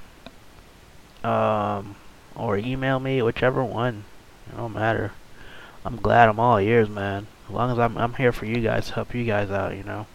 Um, 1.24 1.96
or 2.36 2.58
email 2.58 3.00
me, 3.00 3.22
whichever 3.22 3.64
one. 3.64 4.06
It 4.54 4.58
don't 4.58 4.74
matter. 4.74 5.12
I'm 5.84 5.98
glad 5.98 6.30
I'm 6.30 6.40
all 6.40 6.60
ears, 6.60 6.90
man. 6.90 7.28
As 7.48 7.54
long 7.54 7.72
as 7.72 7.80
I'm 7.80 7.98
I'm 7.98 8.14
here 8.14 8.32
for 8.32 8.46
you 8.46 8.62
guys, 8.62 8.92
help 8.92 9.16
you 9.16 9.26
guys 9.26 9.50
out, 9.50 9.76
you 9.76 9.84
know. 9.84 10.06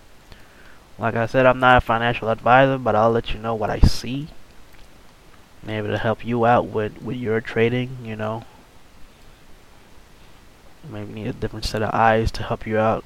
Like 0.98 1.14
I 1.14 1.26
said, 1.26 1.46
I'm 1.46 1.58
not 1.58 1.78
a 1.78 1.80
financial 1.80 2.28
advisor, 2.28 2.78
but 2.78 2.94
I'll 2.94 3.10
let 3.10 3.32
you 3.32 3.40
know 3.40 3.54
what 3.54 3.70
I 3.70 3.80
see. 3.80 4.28
Maybe 5.62 5.88
to 5.88 5.98
help 5.98 6.24
you 6.24 6.46
out 6.46 6.66
with 6.66 7.02
with 7.02 7.16
your 7.16 7.40
trading, 7.40 7.98
you 8.04 8.16
know. 8.16 8.44
Maybe 10.88 11.12
need 11.12 11.26
a 11.26 11.32
different 11.32 11.64
set 11.64 11.82
of 11.82 11.92
eyes 11.92 12.30
to 12.32 12.44
help 12.44 12.66
you 12.66 12.78
out 12.78 13.04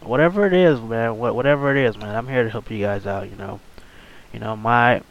whatever 0.00 0.46
it 0.46 0.52
is, 0.52 0.80
man. 0.80 1.16
What 1.18 1.34
whatever 1.34 1.74
it 1.74 1.82
is, 1.82 1.96
man. 1.96 2.14
I'm 2.14 2.28
here 2.28 2.44
to 2.44 2.50
help 2.50 2.70
you 2.70 2.80
guys 2.80 3.06
out. 3.06 3.30
You 3.30 3.36
know, 3.36 3.60
you 4.32 4.40
know 4.40 4.56
my 4.56 5.02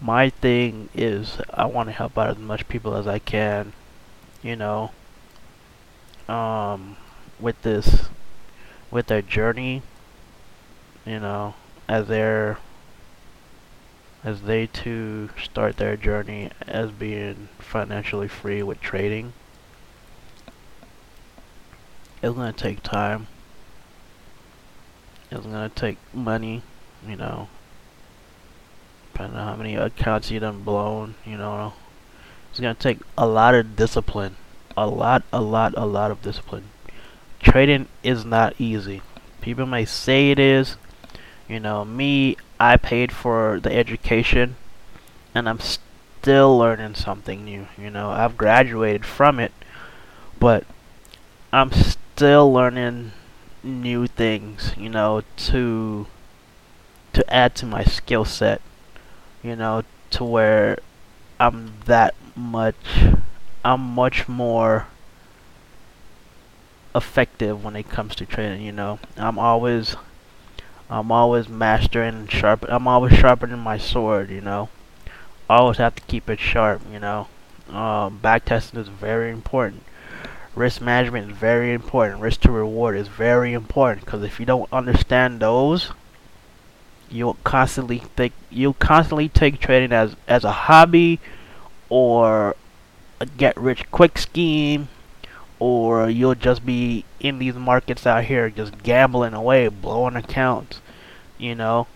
my 0.00 0.30
thing 0.30 0.88
is 0.94 1.38
I 1.52 1.66
want 1.66 1.88
to 1.88 1.92
help 1.92 2.18
out 2.18 2.30
as 2.30 2.38
much 2.38 2.68
people 2.68 2.96
as 2.96 3.06
I 3.06 3.18
can. 3.18 3.72
You 4.42 4.56
know, 4.56 4.92
um, 6.28 6.96
with 7.40 7.60
this, 7.62 8.08
with 8.90 9.06
their 9.06 9.22
journey. 9.22 9.82
You 11.04 11.20
know, 11.20 11.54
as 11.88 12.06
they're 12.06 12.58
as 14.24 14.42
they 14.42 14.66
too 14.66 15.30
start 15.42 15.76
their 15.76 15.96
journey 15.96 16.50
as 16.66 16.90
being 16.90 17.48
financially 17.58 18.28
free 18.28 18.62
with 18.62 18.80
trading. 18.80 19.32
It's 22.22 22.34
gonna 22.34 22.52
take 22.52 22.82
time. 22.82 23.28
It's 25.30 25.46
gonna 25.46 25.68
take 25.68 25.98
money, 26.12 26.62
you 27.06 27.16
know. 27.16 27.48
Depending 29.12 29.38
on 29.38 29.46
how 29.46 29.56
many 29.56 29.76
accounts 29.76 30.30
you 30.30 30.40
done 30.40 30.62
blown, 30.62 31.14
you 31.24 31.36
know. 31.36 31.74
It's 32.58 32.62
gonna 32.64 32.74
take 32.74 32.98
a 33.16 33.24
lot 33.24 33.54
of 33.54 33.76
discipline. 33.76 34.34
A 34.76 34.84
lot, 34.84 35.22
a 35.32 35.40
lot, 35.40 35.74
a 35.76 35.86
lot 35.86 36.10
of 36.10 36.22
discipline. 36.22 36.64
Trading 37.38 37.86
is 38.02 38.24
not 38.24 38.52
easy. 38.58 39.00
People 39.40 39.64
may 39.64 39.84
say 39.84 40.32
it 40.32 40.40
is. 40.40 40.76
You 41.46 41.60
know, 41.60 41.84
me, 41.84 42.36
I 42.58 42.76
paid 42.76 43.12
for 43.12 43.60
the 43.60 43.72
education 43.72 44.56
and 45.36 45.48
I'm 45.48 45.60
still 45.60 46.58
learning 46.58 46.96
something 46.96 47.44
new. 47.44 47.68
You 47.78 47.90
know, 47.90 48.10
I've 48.10 48.36
graduated 48.36 49.06
from 49.06 49.38
it, 49.38 49.52
but 50.40 50.66
I'm 51.52 51.70
still 51.70 52.52
learning 52.52 53.12
new 53.62 54.08
things, 54.08 54.72
you 54.76 54.88
know, 54.88 55.22
to 55.46 56.08
to 57.12 57.32
add 57.32 57.54
to 57.54 57.66
my 57.66 57.84
skill 57.84 58.24
set, 58.24 58.60
you 59.44 59.54
know, 59.54 59.84
to 60.10 60.24
where 60.24 60.78
I'm 61.40 61.74
that 61.86 62.14
much 62.34 62.76
I'm 63.64 63.80
much 63.80 64.28
more 64.28 64.86
effective 66.94 67.64
when 67.64 67.76
it 67.76 67.88
comes 67.88 68.14
to 68.16 68.26
trading, 68.26 68.62
you 68.62 68.72
know. 68.72 68.98
I'm 69.16 69.38
always 69.38 69.96
I'm 70.90 71.12
always 71.12 71.48
mastering 71.48 72.14
and 72.14 72.30
sharp. 72.30 72.64
I'm 72.68 72.88
always 72.88 73.12
sharpening 73.18 73.58
my 73.58 73.78
sword. 73.78 74.30
You 74.30 74.40
know, 74.40 74.68
always 75.48 75.78
have 75.78 75.94
to 75.96 76.02
keep 76.02 76.28
it 76.30 76.40
sharp. 76.40 76.82
You 76.90 76.98
know, 76.98 77.28
um, 77.68 78.18
back 78.18 78.44
testing 78.46 78.80
is 78.80 78.88
very 78.88 79.30
important. 79.30 79.82
Risk 80.54 80.80
management 80.80 81.30
is 81.30 81.36
very 81.36 81.72
important. 81.72 82.20
Risk 82.20 82.40
to 82.40 82.50
reward 82.50 82.96
is 82.96 83.06
very 83.06 83.52
important 83.52 84.04
because 84.04 84.22
if 84.22 84.40
you 84.40 84.46
don't 84.46 84.72
understand 84.72 85.40
those, 85.40 85.92
you'll 87.10 87.38
constantly 87.44 87.98
think 87.98 88.32
you'll 88.50 88.74
constantly 88.74 89.28
take 89.28 89.60
trading 89.60 89.92
as 89.92 90.14
as 90.26 90.44
a 90.44 90.52
hobby 90.52 91.18
or 91.88 92.54
a 93.20 93.26
get 93.26 93.56
rich 93.56 93.90
quick 93.90 94.18
scheme 94.18 94.88
or 95.58 96.08
you'll 96.08 96.34
just 96.34 96.64
be 96.64 97.04
in 97.20 97.38
these 97.38 97.54
markets 97.54 98.06
out 98.06 98.24
here 98.24 98.48
just 98.48 98.82
gambling 98.82 99.34
away, 99.34 99.68
blowing 99.68 100.16
accounts, 100.16 100.80
you 101.36 101.54
know, 101.54 101.86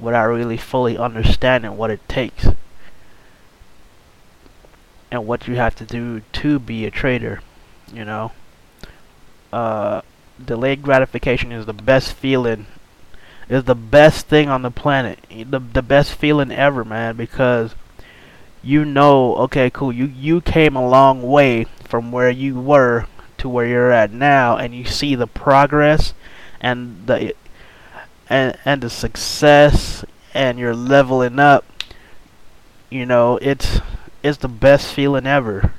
without 0.00 0.26
really 0.26 0.56
fully 0.56 0.98
understanding 0.98 1.76
what 1.76 1.90
it 1.90 2.08
takes 2.08 2.48
and 5.10 5.26
what 5.26 5.46
you 5.46 5.54
have 5.56 5.76
to 5.76 5.84
do 5.84 6.22
to 6.32 6.58
be 6.58 6.84
a 6.84 6.90
trader, 6.90 7.40
you 7.92 8.04
know. 8.04 8.32
Uh, 9.52 10.00
delayed 10.42 10.82
gratification 10.82 11.52
is 11.52 11.66
the 11.66 11.72
best 11.72 12.12
feeling 12.14 12.66
is 13.48 13.64
the 13.64 13.74
best 13.74 14.26
thing 14.26 14.48
on 14.48 14.62
the 14.62 14.70
planet. 14.70 15.18
The 15.30 15.58
the 15.58 15.82
best 15.82 16.14
feeling 16.14 16.50
ever, 16.50 16.84
man, 16.84 17.16
because 17.16 17.74
you 18.62 18.84
know, 18.84 19.34
okay, 19.36 19.70
cool, 19.70 19.92
you 19.92 20.06
you 20.06 20.40
came 20.40 20.76
a 20.76 20.88
long 20.88 21.22
way 21.22 21.64
from 21.84 22.12
where 22.12 22.30
you 22.30 22.60
were 22.60 23.06
to 23.42 23.48
where 23.48 23.66
you're 23.66 23.90
at 23.90 24.12
now 24.12 24.56
and 24.56 24.72
you 24.72 24.84
see 24.84 25.16
the 25.16 25.26
progress 25.26 26.14
and 26.60 27.06
the 27.06 27.34
and 28.30 28.56
and 28.64 28.82
the 28.82 28.88
success 28.88 30.04
and 30.32 30.58
you're 30.58 30.76
leveling 30.76 31.38
up 31.40 31.64
you 32.88 33.04
know 33.04 33.38
it's 33.42 33.80
it's 34.22 34.38
the 34.38 34.48
best 34.48 34.94
feeling 34.94 35.26
ever 35.26 35.72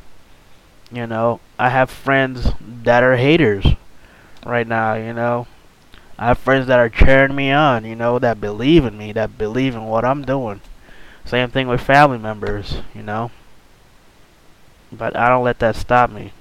you 0.92 1.08
know 1.08 1.40
i 1.58 1.70
have 1.70 1.90
friends 1.90 2.52
that 2.60 3.02
are 3.02 3.16
haters 3.16 3.66
right 4.46 4.68
now 4.68 4.94
you 4.94 5.14
know 5.14 5.48
i 6.24 6.28
have 6.28 6.38
friends 6.38 6.68
that 6.68 6.80
are 6.80 6.90
cheering 6.90 7.36
me 7.36 7.52
on 7.52 7.86
you 7.86 7.96
know 7.96 8.18
that 8.20 8.42
believe 8.42 8.86
in 8.86 8.98
me 8.98 9.12
that 9.12 9.38
believe 9.38 9.76
in 9.76 9.84
what 9.86 10.06
i'm 10.06 10.24
doing 10.24 10.62
same 11.26 11.50
thing 11.50 11.68
with 11.68 11.82
family 11.82 12.18
members 12.18 12.78
you 12.96 13.04
know 13.04 13.32
but 14.98 15.16
I 15.16 15.28
don't 15.30 15.44
let 15.44 15.60
that 15.60 15.76
stop 15.76 16.10
me. 16.10 16.32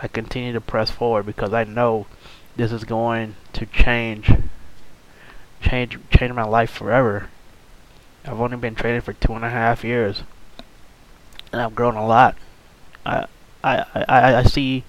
I 0.00 0.08
continue 0.08 0.52
to 0.52 0.60
press 0.60 0.90
forward 0.90 1.26
because 1.26 1.52
I 1.52 1.64
know 1.64 2.06
this 2.56 2.72
is 2.72 2.84
going 2.84 3.36
to 3.54 3.66
change 3.66 4.32
change 5.60 5.98
change 6.10 6.32
my 6.32 6.44
life 6.44 6.70
forever. 6.70 7.28
I've 8.24 8.40
only 8.40 8.56
been 8.56 8.74
trading 8.74 9.00
for 9.00 9.12
two 9.12 9.32
and 9.32 9.44
a 9.44 9.50
half 9.50 9.84
years. 9.84 10.22
And 11.52 11.60
I've 11.60 11.74
grown 11.74 11.94
a 11.94 12.06
lot. 12.06 12.36
I 13.06 13.26
I, 13.62 13.84
I, 13.94 14.34
I 14.36 14.42
see 14.44 14.84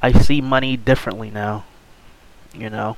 I 0.00 0.12
see 0.12 0.40
money 0.40 0.76
differently 0.76 1.30
now. 1.30 1.64
You 2.54 2.70
know. 2.70 2.96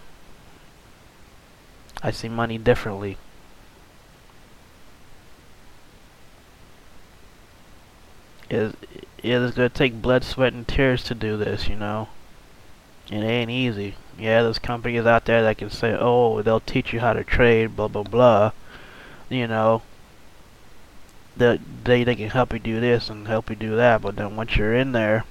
I 2.03 2.11
see 2.11 2.29
money 2.29 2.59
differently. 2.59 3.17
is 8.51 8.75
it's 9.19 9.57
gonna 9.57 9.69
take 9.69 10.03
blood, 10.03 10.23
sweat, 10.23 10.53
and 10.53 10.69
tears 10.69 11.03
to 11.05 11.15
do 11.15 11.37
this, 11.37 11.69
you 11.69 11.77
know. 11.77 12.09
It 13.11 13.17
ain't 13.17 13.51
easy. 13.51 13.95
Yeah, 14.19 14.43
there's 14.43 14.59
companies 14.59 15.07
out 15.07 15.25
there 15.25 15.43
that 15.43 15.59
can 15.59 15.71
say, 15.71 15.97
oh, 15.99 16.43
they'll 16.43 16.61
teach 16.61 16.93
you 16.93 17.01
how 17.01 17.15
to 17.15 17.25
trade, 17.25 17.77
blah 17.77 17.89
blah 17.89 18.03
blah. 18.03 18.53
You 19.29 19.47
know, 19.47 19.83
they 21.37 21.59
they 21.83 22.17
can 22.17 22.31
help 22.31 22.53
you 22.53 22.59
do 22.59 22.81
this 22.81 23.11
and 23.11 23.27
help 23.27 23.51
you 23.51 23.57
do 23.57 23.77
that, 23.77 24.03
but 24.03 24.17
then 24.17 24.37
once 24.37 24.57
you're 24.57 24.75
in 24.75 24.93
there, 24.93 25.25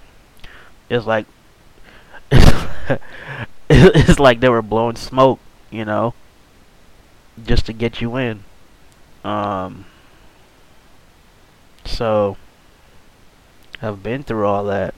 it's 0.89 1.05
like 1.05 1.25
it's 3.69 4.19
like 4.19 4.39
they 4.39 4.49
were 4.49 4.61
blowing 4.61 4.95
smoke, 4.95 5.39
you 5.71 5.85
know, 5.85 6.13
just 7.43 7.65
to 7.67 7.73
get 7.73 8.01
you 8.01 8.15
in. 8.17 8.43
Um. 9.23 9.85
So 11.85 12.37
have 13.79 14.01
been 14.01 14.23
through 14.23 14.45
all 14.45 14.63
that. 14.65 14.93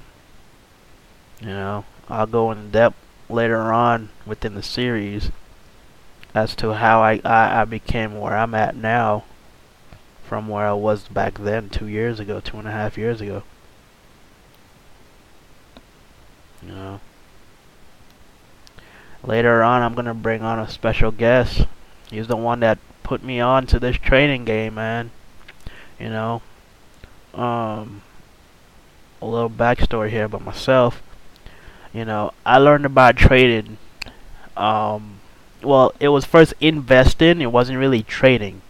You 1.42 1.48
know, 1.48 1.86
I'll 2.08 2.28
go 2.28 2.52
in 2.52 2.72
depth 2.72 2.98
later 3.30 3.74
on 3.74 4.10
within 4.26 4.56
the 4.56 4.64
series 4.64 5.32
as 6.34 6.56
to 6.58 6.74
how 6.74 7.02
I, 7.02 7.22
I, 7.24 7.62
I 7.62 7.66
became 7.66 8.20
where 8.20 8.36
I'm 8.36 8.54
at 8.54 8.76
now 8.76 9.24
from 10.24 10.48
where 10.48 10.68
I 10.68 10.74
was 10.74 11.08
back 11.08 11.36
then 11.40 11.70
two 11.70 11.88
years 11.88 12.20
ago, 12.20 12.40
two 12.40 12.58
and 12.58 12.68
a 12.68 12.72
half 12.72 12.98
years 12.98 13.22
ago. 13.22 13.44
You 16.62 16.72
know. 16.72 17.00
Later 19.26 19.64
on 19.64 19.82
I'm 19.82 19.96
gonna 19.96 20.14
bring 20.14 20.42
on 20.42 20.60
a 20.60 20.70
special 20.70 21.12
guest. 21.12 21.66
He's 22.10 22.28
the 22.28 22.38
one 22.38 22.60
that 22.60 22.78
put 23.04 23.24
me 23.24 23.40
on 23.40 23.68
to 23.68 23.80
this 23.80 23.98
training 23.98 24.46
game, 24.46 24.76
man. 24.76 25.12
You 26.00 26.10
know. 26.10 26.42
Um 27.34 28.02
a 29.22 29.26
little 29.26 29.50
backstory 29.50 30.10
here 30.10 30.26
about 30.26 30.46
myself. 30.46 31.02
You 31.94 32.06
know, 32.06 32.34
I 32.46 32.58
learned 32.58 32.86
about 32.86 33.18
trading. 33.18 33.78
Um, 34.56 35.20
well, 35.64 35.94
it 36.00 36.10
was 36.10 36.26
first 36.26 36.54
investing. 36.60 37.42
It 37.42 37.52
wasn't 37.52 37.80
really 37.80 38.04
trading. 38.04 38.62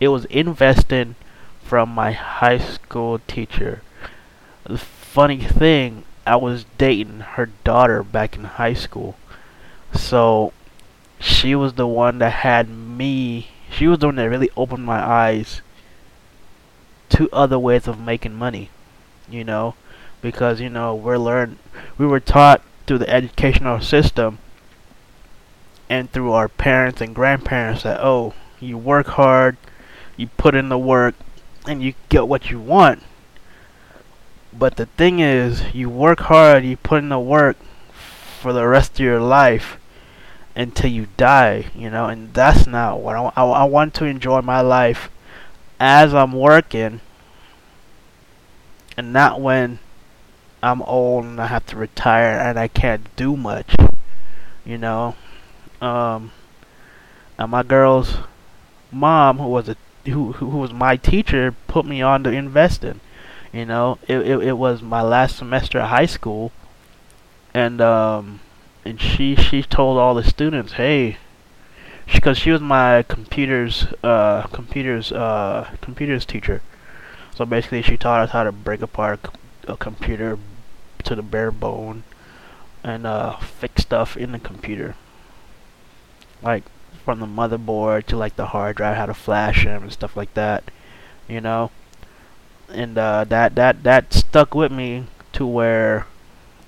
It 0.00 0.08
was 0.08 0.24
investing 0.26 1.14
from 1.62 1.88
my 1.88 2.12
high 2.12 2.58
school 2.58 3.20
teacher. 3.26 3.82
The 4.64 4.78
funny 4.78 5.40
thing, 5.40 6.04
I 6.26 6.36
was 6.36 6.66
dating 6.76 7.20
her 7.20 7.46
daughter 7.64 8.02
back 8.02 8.36
in 8.36 8.44
high 8.44 8.74
school. 8.74 9.16
So, 9.96 10.52
she 11.18 11.54
was 11.54 11.74
the 11.74 11.86
one 11.86 12.18
that 12.18 12.30
had 12.30 12.68
me. 12.68 13.48
She 13.70 13.86
was 13.86 13.98
the 13.98 14.06
one 14.06 14.16
that 14.16 14.28
really 14.28 14.50
opened 14.56 14.84
my 14.84 15.02
eyes 15.02 15.60
to 17.10 17.30
other 17.32 17.58
ways 17.58 17.88
of 17.88 18.00
making 18.00 18.34
money. 18.34 18.70
You 19.28 19.42
know, 19.42 19.74
because 20.20 20.60
you 20.60 20.68
know 20.68 20.94
we're 20.94 21.18
learned 21.18 21.58
we 21.98 22.06
were 22.06 22.20
taught 22.20 22.62
through 22.86 22.98
the 22.98 23.08
educational 23.08 23.80
system 23.80 24.38
and 25.88 26.10
through 26.10 26.32
our 26.32 26.48
parents 26.48 27.00
and 27.00 27.14
grandparents 27.14 27.82
that 27.84 28.00
oh 28.00 28.34
you 28.60 28.76
work 28.76 29.06
hard 29.06 29.56
you 30.16 30.26
put 30.36 30.54
in 30.54 30.68
the 30.68 30.78
work 30.78 31.14
and 31.66 31.82
you 31.82 31.94
get 32.08 32.26
what 32.26 32.50
you 32.50 32.58
want 32.58 33.02
but 34.52 34.76
the 34.76 34.86
thing 34.86 35.20
is 35.20 35.62
you 35.74 35.88
work 35.88 36.20
hard 36.20 36.64
you 36.64 36.76
put 36.76 36.98
in 36.98 37.08
the 37.08 37.18
work 37.18 37.56
for 38.40 38.52
the 38.52 38.66
rest 38.66 38.92
of 38.94 39.00
your 39.00 39.20
life 39.20 39.78
until 40.56 40.90
you 40.90 41.06
die, 41.18 41.66
you 41.74 41.90
know, 41.90 42.06
and 42.06 42.32
that's 42.32 42.66
not 42.66 43.00
what 43.00 43.14
I, 43.14 43.30
I, 43.36 43.44
I 43.44 43.64
want 43.64 43.92
to 43.94 44.06
enjoy 44.06 44.40
my 44.40 44.62
life 44.62 45.10
as 45.78 46.14
I'm 46.14 46.32
working 46.32 47.02
and 48.96 49.12
not 49.12 49.40
when 49.40 49.78
I'm 50.62 50.80
old 50.82 51.26
and 51.26 51.40
I 51.40 51.48
have 51.48 51.66
to 51.66 51.76
retire 51.76 52.38
and 52.38 52.58
I 52.58 52.68
can't 52.68 53.14
do 53.16 53.36
much, 53.36 53.76
you 54.64 54.78
know. 54.78 55.14
Um, 55.82 56.32
and 57.38 57.50
my 57.50 57.62
girl's 57.62 58.16
mom, 58.90 59.38
who 59.38 59.48
was 59.48 59.68
a 59.68 59.76
who 60.06 60.32
who 60.32 60.46
was 60.46 60.72
my 60.72 60.96
teacher, 60.96 61.54
put 61.68 61.84
me 61.84 62.00
on 62.00 62.24
to 62.24 62.30
investing. 62.30 63.00
You 63.52 63.66
know, 63.66 63.98
it, 64.08 64.18
it 64.18 64.38
it 64.42 64.52
was 64.58 64.80
my 64.80 65.02
last 65.02 65.36
semester 65.36 65.80
of 65.80 65.90
high 65.90 66.06
school, 66.06 66.52
and 67.52 67.80
um, 67.82 68.40
and 68.86 69.00
she 69.00 69.34
she 69.34 69.62
told 69.62 69.98
all 69.98 70.14
the 70.14 70.22
students, 70.22 70.74
hey, 70.74 71.16
because 72.12 72.38
she, 72.38 72.44
she 72.44 72.50
was 72.52 72.60
my 72.60 73.02
computers 73.02 73.86
uh 74.02 74.46
computers 74.52 75.10
uh 75.10 75.68
computers 75.80 76.24
teacher. 76.24 76.62
So 77.34 77.44
basically, 77.44 77.82
she 77.82 77.96
taught 77.96 78.20
us 78.20 78.30
how 78.30 78.44
to 78.44 78.52
break 78.52 78.80
apart 78.80 79.20
a 79.66 79.76
computer 79.76 80.38
to 81.04 81.14
the 81.14 81.22
bare 81.22 81.50
bone 81.50 82.04
and 82.82 83.06
uh, 83.06 83.36
fix 83.38 83.82
stuff 83.82 84.16
in 84.16 84.32
the 84.32 84.38
computer, 84.38 84.94
like 86.42 86.62
from 87.04 87.20
the 87.20 87.26
motherboard 87.26 88.06
to 88.06 88.16
like 88.16 88.36
the 88.36 88.46
hard 88.46 88.76
drive, 88.76 88.96
how 88.96 89.06
to 89.06 89.14
flash 89.14 89.64
them 89.64 89.82
and 89.82 89.92
stuff 89.92 90.16
like 90.16 90.32
that. 90.34 90.70
You 91.28 91.40
know, 91.40 91.72
and 92.68 92.96
uh, 92.96 93.24
that 93.24 93.56
that 93.56 93.82
that 93.82 94.12
stuck 94.12 94.54
with 94.54 94.70
me 94.70 95.06
to 95.32 95.44
where 95.44 96.06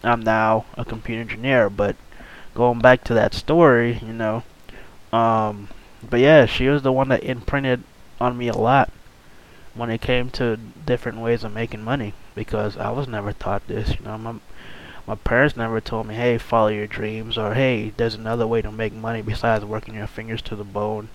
I'm 0.02 0.22
now 0.22 0.66
a 0.74 0.85
computer 0.85 1.20
engineer. 1.20 1.70
But 1.70 1.96
going 2.59 2.81
back 2.81 3.05
to 3.05 3.14
that 3.14 3.33
story, 3.33 4.01
you 4.05 4.12
know, 4.12 4.42
um, 5.12 5.68
but 6.03 6.18
yeah, 6.18 6.44
she 6.44 6.66
was 6.66 6.83
the 6.83 6.90
one 6.92 7.09
that 7.09 7.23
imprinted 7.23 7.85
on 8.21 8.37
me 8.37 8.49
a 8.49 8.53
lot 8.53 8.90
when 9.75 9.90
it 9.90 10.01
came 10.01 10.29
to 10.29 10.59
different 10.85 11.18
ways 11.18 11.44
of 11.44 11.55
making 11.55 11.85
money 11.85 12.12
because 12.35 12.77
I 12.77 12.90
was 12.90 13.07
never 13.07 13.33
taught 13.33 13.68
this. 13.68 13.90
You 13.90 14.05
know, 14.05 14.18
my 14.18 14.35
my 15.07 15.14
parents 15.14 15.57
never 15.57 15.81
told 15.81 16.09
me, 16.09 16.16
"Hey, 16.16 16.37
follow 16.37 16.66
your 16.66 16.88
dreams," 16.88 17.38
or 17.38 17.55
"Hey, 17.55 17.92
there's 17.97 18.16
another 18.16 18.47
way 18.47 18.61
to 18.61 18.73
make 18.73 18.92
money 18.92 19.23
besides 19.23 19.64
working 19.64 19.94
your 19.94 20.09
fingers 20.09 20.42
to 20.42 20.57
the 20.57 20.64
bone," 20.64 21.11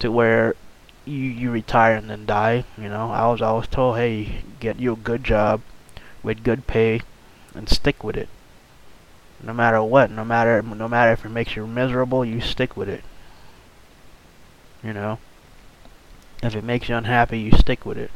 to 0.00 0.10
where 0.10 0.56
you 1.04 1.22
you 1.22 1.52
retire 1.52 1.94
and 1.94 2.10
then 2.10 2.26
die. 2.26 2.64
You 2.76 2.88
know, 2.88 3.12
I 3.12 3.28
was 3.28 3.40
always 3.40 3.68
told, 3.68 3.96
"Hey, 3.96 4.42
get 4.58 4.80
you 4.80 4.94
a 4.94 5.06
good 5.10 5.22
job 5.22 5.60
with 6.24 6.42
good 6.42 6.66
pay 6.66 7.02
and 7.54 7.68
stick 7.68 8.02
with 8.02 8.16
it." 8.16 8.28
No 9.44 9.52
matter 9.52 9.82
what, 9.82 10.10
no 10.10 10.24
matter 10.24 10.62
no 10.62 10.88
matter 10.88 11.12
if 11.12 11.24
it 11.24 11.28
makes 11.28 11.54
you 11.54 11.66
miserable, 11.66 12.24
you 12.24 12.40
stick 12.40 12.76
with 12.76 12.88
it. 12.88 13.04
You 14.82 14.94
know. 14.94 15.18
If 16.42 16.54
it 16.54 16.64
makes 16.64 16.88
you 16.88 16.96
unhappy, 16.96 17.38
you 17.38 17.52
stick 17.52 17.84
with 17.84 17.98
it. 17.98 18.10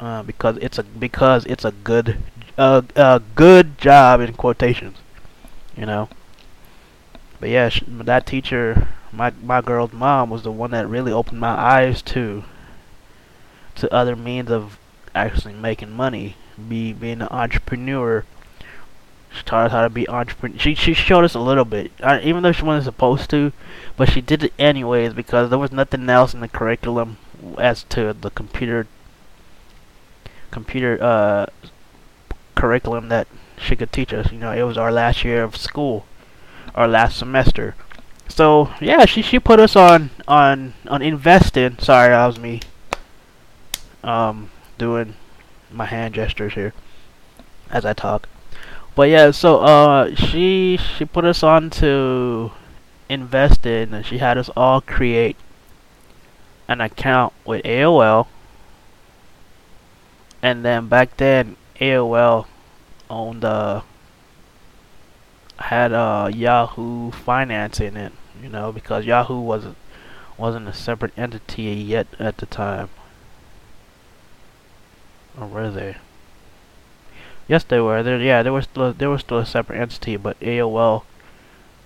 Uh, 0.00 0.22
because 0.22 0.56
it's 0.58 0.78
a 0.78 0.82
because 0.82 1.46
it's 1.46 1.64
a 1.64 1.72
good 1.72 2.18
uh, 2.58 2.82
a 2.96 3.22
good 3.34 3.78
job 3.78 4.20
in 4.20 4.34
quotations, 4.34 4.98
you 5.76 5.86
know. 5.86 6.08
But 7.38 7.50
yeah, 7.50 7.70
that 7.86 8.26
teacher, 8.26 8.88
my 9.12 9.32
my 9.42 9.60
girl's 9.60 9.92
mom, 9.92 10.30
was 10.30 10.42
the 10.42 10.52
one 10.52 10.72
that 10.72 10.88
really 10.88 11.12
opened 11.12 11.40
my 11.40 11.58
eyes 11.58 12.02
to 12.02 12.44
to 13.76 13.92
other 13.92 14.16
means 14.16 14.50
of 14.50 14.78
actually 15.14 15.54
making 15.54 15.92
money, 15.92 16.36
be 16.68 16.92
being 16.92 17.22
an 17.22 17.28
entrepreneur 17.30 18.24
she 19.36 19.42
taught 19.42 19.66
us 19.66 19.72
how 19.72 19.82
to 19.82 19.90
be 19.90 20.08
entrepreneur. 20.08 20.58
She 20.58 20.74
she 20.74 20.94
showed 20.94 21.24
us 21.24 21.34
a 21.34 21.40
little 21.40 21.64
bit, 21.64 21.92
even 22.22 22.42
though 22.42 22.52
she 22.52 22.64
wasn't 22.64 22.84
supposed 22.84 23.28
to, 23.30 23.52
but 23.96 24.08
she 24.08 24.20
did 24.20 24.42
it 24.42 24.52
anyways 24.58 25.12
because 25.12 25.50
there 25.50 25.58
was 25.58 25.72
nothing 25.72 26.08
else 26.08 26.32
in 26.32 26.40
the 26.40 26.48
curriculum 26.48 27.18
as 27.58 27.82
to 27.84 28.14
the 28.14 28.30
computer 28.30 28.86
computer 30.50 30.96
uh 31.02 31.46
curriculum 32.54 33.08
that 33.10 33.28
she 33.58 33.76
could 33.76 33.92
teach 33.92 34.12
us. 34.12 34.32
You 34.32 34.38
know, 34.38 34.52
it 34.52 34.62
was 34.62 34.78
our 34.78 34.90
last 34.90 35.22
year 35.22 35.42
of 35.42 35.56
school, 35.56 36.06
our 36.74 36.88
last 36.88 37.18
semester. 37.18 37.74
So 38.28 38.72
yeah, 38.80 39.04
she 39.04 39.20
she 39.20 39.38
put 39.38 39.60
us 39.60 39.76
on 39.76 40.10
on 40.26 40.72
on 40.88 41.02
investing. 41.02 41.78
Sorry, 41.78 42.08
that 42.08 42.26
was 42.26 42.38
me. 42.38 42.60
Um, 44.02 44.50
doing 44.78 45.14
my 45.70 45.84
hand 45.84 46.14
gestures 46.14 46.54
here 46.54 46.72
as 47.70 47.84
I 47.84 47.92
talk. 47.92 48.28
But 48.96 49.10
yeah, 49.10 49.30
so 49.30 49.58
uh, 49.58 50.14
she 50.14 50.78
she 50.78 51.04
put 51.04 51.26
us 51.26 51.42
on 51.42 51.68
to 51.84 52.50
invest 53.10 53.66
in, 53.66 53.92
and 53.92 54.06
she 54.06 54.18
had 54.18 54.38
us 54.38 54.48
all 54.56 54.80
create 54.80 55.36
an 56.66 56.80
account 56.80 57.34
with 57.44 57.62
AOL. 57.64 58.26
And 60.42 60.64
then 60.64 60.88
back 60.88 61.18
then, 61.18 61.56
AOL 61.78 62.46
owned 63.10 63.44
uh 63.44 63.82
had 65.58 65.92
uh 65.92 66.30
Yahoo 66.32 67.10
Finance 67.10 67.80
in 67.80 67.98
it, 67.98 68.12
you 68.42 68.48
know, 68.48 68.72
because 68.72 69.04
Yahoo 69.04 69.40
wasn't 69.40 69.76
wasn't 70.38 70.68
a 70.68 70.72
separate 70.72 71.12
entity 71.18 71.64
yet 71.64 72.06
at 72.18 72.38
the 72.38 72.46
time. 72.46 72.88
Or 75.38 75.46
were 75.46 75.70
they? 75.70 75.96
Yes, 77.48 77.62
they 77.62 77.80
were. 77.80 78.02
There, 78.02 78.20
yeah, 78.20 78.42
they 78.42 78.50
were 78.50 78.62
still 78.62 78.92
they 78.92 79.06
were 79.06 79.18
still 79.18 79.38
a 79.38 79.46
separate 79.46 79.80
entity, 79.80 80.16
but 80.16 80.38
AOL 80.40 81.04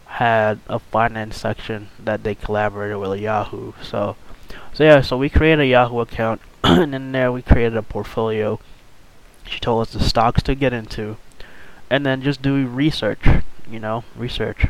had 0.06 0.58
a 0.68 0.78
finance 0.78 1.36
section 1.36 1.88
that 1.98 2.24
they 2.24 2.34
collaborated 2.34 2.96
with 2.96 3.20
Yahoo. 3.20 3.72
So, 3.82 4.16
so 4.72 4.84
yeah, 4.84 5.02
so 5.02 5.16
we 5.16 5.28
created 5.28 5.60
a 5.60 5.66
Yahoo 5.66 6.00
account, 6.00 6.40
and 6.64 6.94
in 6.94 7.12
there 7.12 7.30
we 7.30 7.42
created 7.42 7.76
a 7.76 7.82
portfolio. 7.82 8.58
She 9.46 9.60
told 9.60 9.82
us 9.82 9.92
the 9.92 10.00
stocks 10.00 10.42
to 10.44 10.54
get 10.54 10.72
into, 10.72 11.16
and 11.90 12.06
then 12.06 12.22
just 12.22 12.40
do 12.40 12.66
research. 12.66 13.26
You 13.70 13.80
know, 13.80 14.04
research. 14.16 14.66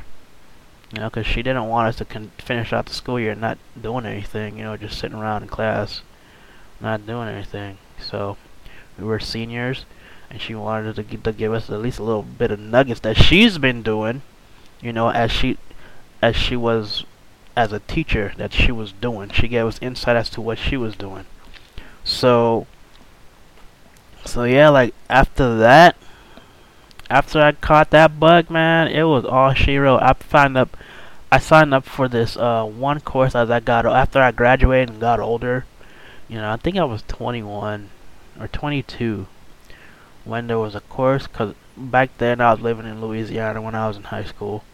You 0.93 1.01
know, 1.03 1.09
because 1.09 1.27
she 1.27 1.43
didn't 1.43 1.69
want 1.69 1.89
us 1.89 1.97
to 1.99 2.31
finish 2.39 2.73
out 2.73 2.87
the 2.87 2.95
school 2.95 3.21
year 3.21 3.37
not 3.37 3.59
doing 3.81 4.07
anything. 4.07 4.59
You 4.59 4.65
know, 4.65 4.77
just 4.77 4.99
sitting 4.99 5.17
around 5.17 5.45
in 5.45 5.49
class, 5.49 6.03
not 6.81 7.07
doing 7.07 7.29
anything. 7.29 7.79
So, 8.01 8.37
we 8.99 9.05
were 9.05 9.21
seniors 9.21 9.85
and 10.31 10.41
she 10.41 10.55
wanted 10.55 10.95
to, 10.97 11.03
to 11.03 11.33
give 11.33 11.53
us 11.53 11.69
at 11.69 11.81
least 11.81 11.99
a 11.99 12.05
little 12.05 12.23
bit 12.23 12.53
of 12.53 12.61
nuggets 12.61 13.01
that 13.01 13.17
she's 13.17 13.59
been 13.59 13.83
doing, 13.83 14.23
you 14.81 14.93
know, 14.93 15.11
as 15.11 15.33
she 15.33 15.59
as 16.23 16.37
she 16.37 16.55
was 16.55 17.05
as 17.57 17.73
a 17.73 17.81
teacher 17.81 18.33
that 18.37 18.53
she 18.53 18.71
was 18.71 18.93
doing. 18.93 19.31
She 19.31 19.49
gave 19.49 19.67
us 19.67 19.79
insight 19.83 20.17
as 20.17 20.31
to 20.31 20.41
what 20.41 20.59
she 20.59 20.77
was 20.77 20.95
doing. 20.95 21.27
So 22.05 22.67
so 24.25 24.45
yeah, 24.45 24.69
like 24.69 24.95
after 25.09 25.59
that 25.59 25.97
after 27.11 27.41
I 27.41 27.53
caught 27.53 27.91
that 27.91 28.21
bug, 28.21 28.51
man, 28.51 28.87
it 28.87 29.03
was 29.03 29.25
all 29.25 29.53
she 29.53 29.77
wrote. 29.79 30.01
I 30.01 30.15
signed 30.31 30.57
up 30.57 30.77
I 31.33 31.39
signed 31.39 31.75
up 31.75 31.85
for 31.85 32.07
this 32.07 32.37
uh 32.37 32.65
one 32.65 33.01
course 33.01 33.35
as 33.35 33.51
I 33.51 33.59
got 33.59 33.85
after 33.85 34.21
I 34.21 34.31
graduated 34.31 34.91
and 34.91 35.01
got 35.01 35.19
older. 35.19 35.67
You 36.29 36.37
know, 36.37 36.53
I 36.53 36.57
think 36.57 36.77
I 36.77 36.85
was 36.85 37.03
21 37.09 37.91
or 38.39 38.47
22 38.47 39.27
when 40.25 40.47
there 40.47 40.59
was 40.59 40.75
a 40.75 40.81
course, 40.81 41.27
because 41.27 41.55
back 41.77 42.11
then 42.19 42.41
I 42.41 42.53
was 42.53 42.61
living 42.61 42.87
in 42.87 43.01
Louisiana 43.01 43.61
when 43.63 43.75
I 43.75 43.89
was 43.89 43.97
in 43.97 44.05
high 44.05 44.25
school. 44.25 44.65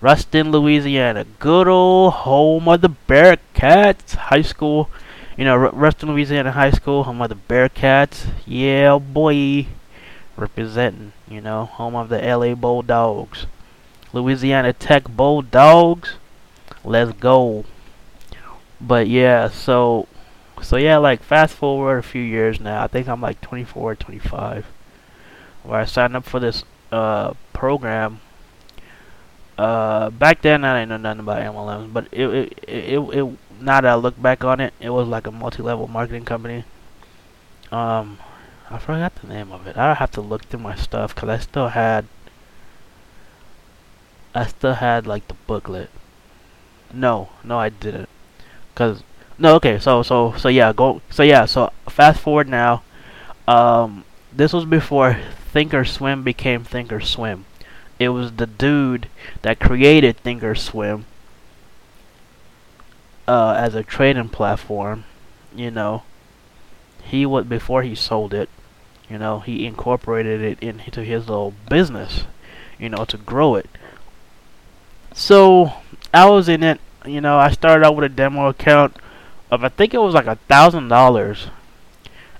Ruston, 0.00 0.50
Louisiana, 0.50 1.24
good 1.38 1.66
old 1.68 2.12
home 2.12 2.68
of 2.68 2.80
the 2.82 2.90
Bearcats 3.08 4.14
High 4.14 4.42
School. 4.42 4.90
You 5.36 5.44
know, 5.44 5.54
R 5.54 5.70
Ruston, 5.70 6.10
Louisiana 6.10 6.52
High 6.52 6.72
School, 6.72 7.04
home 7.04 7.22
of 7.22 7.30
the 7.30 7.36
Bearcats. 7.36 8.26
Yeah, 8.46 8.98
boy. 8.98 9.66
Representing, 10.36 11.12
you 11.28 11.40
know, 11.40 11.64
home 11.64 11.94
of 11.94 12.08
the 12.08 12.18
LA 12.18 12.54
Bulldogs. 12.54 13.46
Louisiana 14.12 14.72
Tech 14.72 15.04
Bulldogs. 15.04 16.14
Let's 16.84 17.12
go. 17.12 17.64
But 18.80 19.08
yeah, 19.08 19.48
so 19.48 20.06
so 20.60 20.76
yeah, 20.76 20.98
like 20.98 21.22
fast 21.22 21.54
forward 21.54 21.98
a 21.98 22.02
few 22.02 22.22
years 22.22 22.60
now. 22.60 22.82
I 22.82 22.88
think 22.88 23.08
I'm 23.08 23.20
like 23.20 23.40
24, 23.40 23.94
25 23.96 24.66
where 25.64 25.80
I 25.80 25.84
signed 25.84 26.16
up 26.16 26.24
for 26.24 26.40
this 26.40 26.64
uh, 26.92 27.34
program. 27.52 28.20
Uh, 29.56 30.10
back 30.10 30.42
then 30.42 30.64
I 30.64 30.80
didn't 30.80 30.90
know 30.90 30.96
nothing 30.96 31.20
about 31.20 31.42
MLMs, 31.42 31.92
but 31.92 32.08
it, 32.12 32.26
it 32.28 32.64
it 32.68 32.98
it 32.98 33.38
now 33.60 33.80
that 33.80 33.86
I 33.86 33.94
look 33.94 34.20
back 34.20 34.44
on 34.44 34.60
it, 34.60 34.74
it 34.80 34.90
was 34.90 35.08
like 35.08 35.26
a 35.26 35.30
multi-level 35.30 35.88
marketing 35.88 36.24
company. 36.24 36.64
Um, 37.70 38.18
I 38.70 38.78
forgot 38.78 39.14
the 39.16 39.28
name 39.28 39.52
of 39.52 39.66
it. 39.66 39.76
I 39.76 39.94
have 39.94 40.10
to 40.12 40.20
look 40.20 40.44
through 40.46 40.60
my 40.60 40.74
stuff 40.74 41.14
because 41.14 41.28
I 41.28 41.38
still 41.38 41.68
had 41.68 42.06
I 44.34 44.46
still 44.46 44.74
had 44.74 45.06
like 45.06 45.28
the 45.28 45.34
booklet. 45.46 45.90
No, 46.92 47.28
no, 47.42 47.58
I 47.58 47.68
didn't. 47.68 48.08
Cause 48.74 49.02
no, 49.38 49.54
okay, 49.56 49.78
so 49.78 50.02
so 50.02 50.34
so 50.36 50.48
yeah, 50.48 50.72
go. 50.72 51.00
So 51.10 51.22
yeah, 51.22 51.44
so 51.44 51.72
fast 51.88 52.20
forward 52.20 52.48
now. 52.48 52.82
Um, 53.46 54.04
this 54.32 54.52
was 54.52 54.64
before 54.64 55.18
Thinkorswim 55.54 56.24
became 56.24 56.64
Thinkorswim. 56.64 57.44
it 58.00 58.08
was 58.08 58.32
the 58.32 58.46
dude 58.46 59.08
that 59.42 59.60
created 59.60 60.20
Thinkorswim 60.24 61.04
uh, 63.28 63.54
as 63.56 63.76
a 63.76 63.84
trading 63.84 64.28
platform. 64.28 65.04
You 65.54 65.70
know, 65.70 66.02
he 67.04 67.24
was 67.24 67.44
before 67.44 67.84
he 67.84 67.94
sold 67.94 68.34
it. 68.34 68.48
You 69.08 69.18
know, 69.18 69.38
he 69.40 69.64
incorporated 69.64 70.40
it 70.40 70.60
into 70.60 71.04
his 71.04 71.28
little 71.28 71.54
business. 71.68 72.24
You 72.76 72.88
know, 72.88 73.04
to 73.04 73.16
grow 73.16 73.54
it. 73.54 73.70
So 75.14 75.74
I 76.12 76.28
was 76.28 76.48
in 76.48 76.64
it. 76.64 76.80
You 77.06 77.20
know, 77.20 77.38
I 77.38 77.52
started 77.52 77.86
out 77.86 77.94
with 77.94 78.04
a 78.04 78.08
demo 78.08 78.48
account 78.48 78.96
of 79.52 79.62
I 79.62 79.68
think 79.68 79.94
it 79.94 79.98
was 79.98 80.14
like 80.14 80.26
a 80.26 80.36
thousand 80.48 80.88
dollars, 80.88 81.46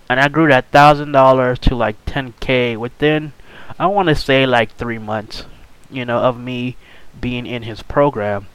and 0.09 0.21
I 0.21 0.29
grew 0.29 0.49
that 0.49 0.71
thousand 0.71 1.13
dollars 1.13 1.59
to 1.61 1.75
like 1.75 2.05
10k 2.07 2.77
within 2.77 3.33
I 3.79 3.87
want 3.87 4.09
to 4.09 4.15
say 4.15 4.47
like 4.47 4.75
three 4.75 4.99
months. 4.99 5.47
You 5.91 6.05
know, 6.05 6.19
of 6.19 6.39
me 6.39 6.77
being 7.21 7.47
in 7.47 7.63
his 7.63 7.83
program. 7.83 8.47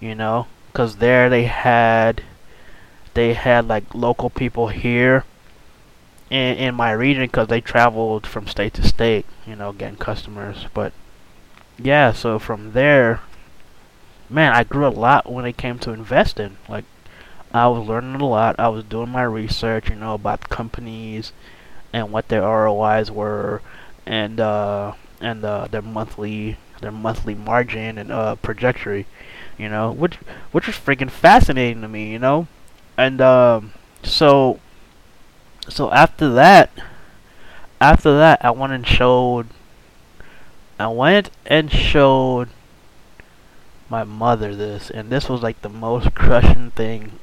You 0.00 0.14
know, 0.14 0.46
because 0.72 0.96
there 0.96 1.28
they 1.28 1.44
had 1.44 2.22
they 3.14 3.34
had 3.34 3.66
like 3.66 3.94
local 3.94 4.30
people 4.30 4.68
here 4.68 5.24
in 6.30 6.56
in 6.56 6.74
my 6.74 6.92
region 6.92 7.24
because 7.24 7.48
they 7.48 7.60
traveled 7.60 8.26
from 8.26 8.46
state 8.46 8.74
to 8.74 8.82
state. 8.82 9.26
You 9.46 9.56
know, 9.56 9.72
getting 9.72 9.96
customers, 9.96 10.66
but 10.74 10.92
yeah. 11.78 12.12
So 12.12 12.38
from 12.38 12.72
there 12.72 13.20
man, 14.30 14.52
I 14.52 14.64
grew 14.64 14.86
a 14.86 14.88
lot 14.88 15.30
when 15.30 15.44
it 15.44 15.56
came 15.56 15.78
to 15.80 15.92
investing. 15.92 16.56
Like, 16.68 16.84
I 17.52 17.66
was 17.68 17.88
learning 17.88 18.20
a 18.20 18.26
lot. 18.26 18.56
I 18.58 18.68
was 18.68 18.84
doing 18.84 19.08
my 19.10 19.22
research, 19.22 19.88
you 19.88 19.96
know, 19.96 20.14
about 20.14 20.48
companies 20.50 21.32
and 21.92 22.12
what 22.12 22.28
their 22.28 22.42
ROIs 22.42 23.10
were, 23.10 23.62
and 24.04 24.38
uh, 24.38 24.92
and 25.20 25.44
uh, 25.44 25.66
their 25.68 25.82
monthly 25.82 26.58
their 26.80 26.92
monthly 26.92 27.34
margin 27.34 27.98
and 27.98 28.12
uh, 28.12 28.36
trajectory, 28.42 29.06
you 29.56 29.68
know, 29.68 29.90
which 29.90 30.16
which 30.52 30.66
was 30.66 30.76
freaking 30.76 31.10
fascinating 31.10 31.80
to 31.82 31.88
me, 31.88 32.12
you 32.12 32.18
know, 32.18 32.46
and 32.98 33.20
um, 33.20 33.72
so 34.02 34.60
so 35.68 35.90
after 35.90 36.28
that, 36.34 36.70
after 37.80 38.16
that, 38.18 38.44
I 38.44 38.50
went 38.50 38.72
and 38.72 38.86
showed. 38.86 39.48
I 40.80 40.86
went 40.88 41.30
and 41.46 41.72
showed 41.72 42.50
my 43.88 44.04
mother 44.04 44.54
this, 44.54 44.90
and 44.90 45.10
this 45.10 45.28
was 45.28 45.42
like 45.42 45.62
the 45.62 45.68
most 45.68 46.14
crushing 46.14 46.70
thing 46.72 47.18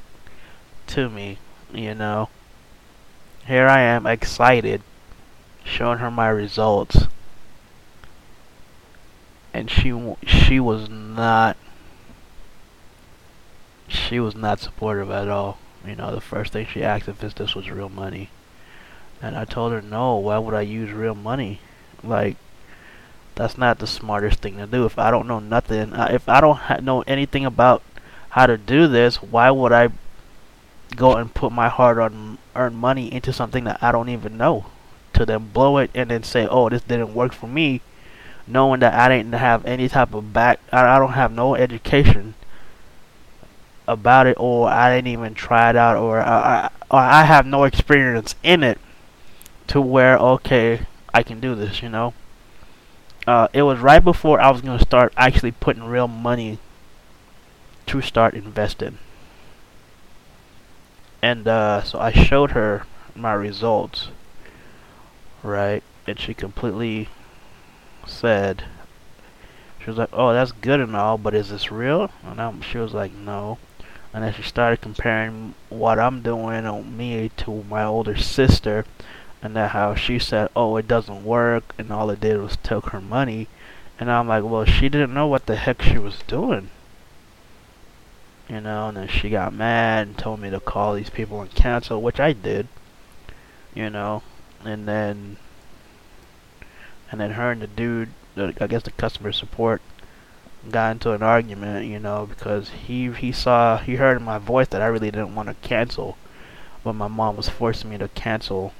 to 0.88 1.10
me, 1.10 1.38
you 1.74 1.95
know. 1.95 2.30
Here 3.45 3.67
I 3.67 3.82
am, 3.82 4.08
excited, 4.08 4.82
showing 5.63 6.00
her 6.00 6.10
my 6.10 6.30
results, 6.30 7.06
and 9.54 9.69
she 9.69 9.93
she 10.26 10.60
was 10.60 10.89
not 10.89 11.58
she 13.88 14.19
was 14.19 14.36
not 14.36 14.60
supportive 14.60 15.12
at 15.12 15.28
all. 15.28 15.60
You 15.86 15.95
know, 15.95 16.13
the 16.13 16.21
first 16.21 16.54
thing 16.54 16.65
she 16.65 16.84
asked 16.84 17.08
if 17.08 17.19
this 17.19 17.56
was 17.56 17.69
real 17.69 17.89
money, 17.89 18.30
and 19.21 19.38
I 19.38 19.45
told 19.45 19.71
her 19.74 19.82
no. 19.82 20.15
Why 20.15 20.39
would 20.39 20.56
I 20.56 20.62
use 20.62 20.91
real 20.91 21.15
money? 21.15 21.60
Like 22.04 22.38
that's 23.36 23.58
not 23.58 23.80
the 23.80 23.88
smartest 23.88 24.39
thing 24.39 24.58
to 24.58 24.65
do. 24.65 24.86
If 24.86 24.98
I 24.98 25.12
don't 25.12 25.28
know 25.28 25.39
nothing, 25.39 25.93
if 25.93 26.28
I 26.28 26.41
don't 26.41 26.84
know 26.84 27.04
anything 27.06 27.45
about 27.45 27.84
how 28.30 28.48
to 28.48 28.58
do 28.58 28.88
this, 28.88 29.21
why 29.21 29.52
would 29.52 29.71
I 29.71 29.89
go 30.95 31.15
and 31.15 31.34
put 31.34 31.52
my 31.52 31.69
hard 31.69 32.00
on 32.00 32.38
earn 32.56 32.76
money 32.76 33.12
into 33.12 33.34
something 33.34 33.63
that 33.65 33.82
I 33.82 33.91
don't 33.91 34.10
even 34.10 34.38
know? 34.38 34.65
To 35.13 35.26
then 35.26 35.50
blow 35.54 35.78
it 35.78 35.91
and 35.95 36.10
then 36.12 36.24
say, 36.24 36.48
"Oh, 36.48 36.69
this 36.69 36.82
didn't 36.82 37.13
work 37.13 37.34
for 37.34 37.48
me," 37.48 37.82
knowing 38.48 38.80
that 38.82 38.93
I 38.93 39.08
didn't 39.10 39.34
have 39.34 39.65
any 39.65 39.88
type 39.88 40.13
of 40.13 40.34
back, 40.34 40.60
I, 40.71 40.95
I 40.95 41.00
don't 41.00 41.13
have 41.13 41.32
no 41.32 41.56
education 41.56 42.36
about 43.88 44.28
it, 44.28 44.36
or 44.39 44.67
I 44.69 44.95
didn't 44.95 45.08
even 45.08 45.34
try 45.34 45.69
it 45.69 45.76
out, 45.76 45.98
or 45.98 46.19
I, 46.19 46.36
I, 46.38 46.69
or 46.91 47.00
I 47.00 47.24
have 47.24 47.45
no 47.45 47.63
experience 47.63 48.36
in 48.43 48.63
it 48.63 48.80
to 49.67 49.80
where 49.82 50.17
okay, 50.17 50.82
I 51.13 51.24
can 51.24 51.39
do 51.39 51.56
this, 51.56 51.82
you 51.82 51.89
know 51.89 52.13
uh, 53.28 53.48
it 53.54 53.63
was 53.63 53.80
right 53.80 54.04
before 54.04 54.39
I 54.39 54.52
was 54.52 54.62
going 54.62 54.78
to 54.78 54.86
start 54.86 55.13
actually 55.17 55.52
putting 55.52 55.84
real 55.84 56.08
money 56.08 56.60
to 57.88 58.02
start 58.02 58.34
investing. 58.34 58.98
And 61.21 61.47
uh, 61.47 61.84
so 61.84 61.99
I 61.99 62.12
showed 62.12 62.51
her 62.51 62.86
my 63.15 63.34
results, 63.34 64.10
right? 65.43 65.84
And 66.08 66.19
she 66.19 66.34
completely 66.34 67.10
said, 68.06 68.65
she 69.86 69.91
was 69.91 69.99
like, 69.99 70.10
"Oh, 70.13 70.34
that's 70.34 70.51
good 70.51 70.80
and 70.80 70.95
all, 70.95 71.19
but 71.19 71.36
is 71.36 71.49
this 71.49 71.71
real?" 71.71 72.10
And 72.23 72.41
I'm, 72.41 72.60
she 72.62 72.80
was 72.80 72.95
like, 72.95 73.13
"No." 73.13 73.60
And 74.12 74.23
then 74.23 74.34
she 74.34 74.41
started 74.41 74.82
comparing 74.82 75.54
what 75.69 75.99
I'm 75.99 76.23
doing 76.23 76.65
on 76.65 76.97
me 76.97 77.30
to 77.38 77.63
my 77.69 77.84
older 77.84 78.17
sister, 78.17 78.86
and 79.43 79.56
that 79.56 79.71
how 79.71 79.93
she 79.93 80.17
said, 80.17 80.49
"Oh, 80.56 80.75
it 80.78 80.88
doesn't 80.88 81.23
work," 81.23 81.75
and 81.78 81.91
all 81.91 82.10
it 82.10 82.19
did 82.19 82.41
was 82.41 82.58
took 82.63 82.89
her 82.89 82.99
money, 82.99 83.47
and 83.99 84.12
I'm 84.12 84.28
like, 84.28 84.43
"Well, 84.43 84.65
she 84.65 84.89
didn't 84.89 85.13
know 85.13 85.28
what 85.28 85.45
the 85.45 85.56
heck 85.56 85.84
she 85.84 85.99
was 85.99 86.23
doing." 86.25 86.71
You 88.49 88.62
know, 88.62 88.89
and 88.89 88.97
then 88.97 89.08
she 89.08 89.29
got 89.29 89.53
mad 89.53 90.08
and 90.08 90.17
told 90.17 90.39
me 90.39 90.49
to 90.51 90.60
call 90.60 90.93
these 90.93 91.10
people 91.10 91.41
and 91.41 91.53
cancel, 91.53 92.01
which 92.01 92.19
I 92.19 92.34
did. 92.34 92.67
You 93.73 93.89
know, 93.89 94.21
and 94.63 94.88
then 94.88 95.38
and 97.12 97.19
then 97.19 97.31
her 97.31 97.51
and 97.51 97.62
the 97.62 97.67
dude, 97.67 98.10
I 98.38 98.67
guess 98.67 98.84
the 98.84 98.91
customer 98.91 99.31
support, 99.31 99.81
got 100.69 100.91
into 100.91 101.12
an 101.12 101.23
argument. 101.23 101.88
You 101.88 101.99
know, 101.99 102.27
because 102.27 102.69
he 102.69 103.12
he 103.12 103.31
saw 103.31 103.77
he 103.77 103.95
heard 103.95 104.17
in 104.17 104.23
my 104.23 104.38
voice 104.38 104.67
that 104.67 104.81
I 104.81 104.88
really 104.88 105.12
didn't 105.12 105.36
want 105.36 105.49
to 105.49 105.67
cancel, 105.67 106.17
but 106.84 106.93
my 106.93 107.08
mom 107.08 107.38
was 107.38 107.49
forcing 107.49 107.89
me 107.89 107.97
to 107.97 108.08
cancel 108.10 108.73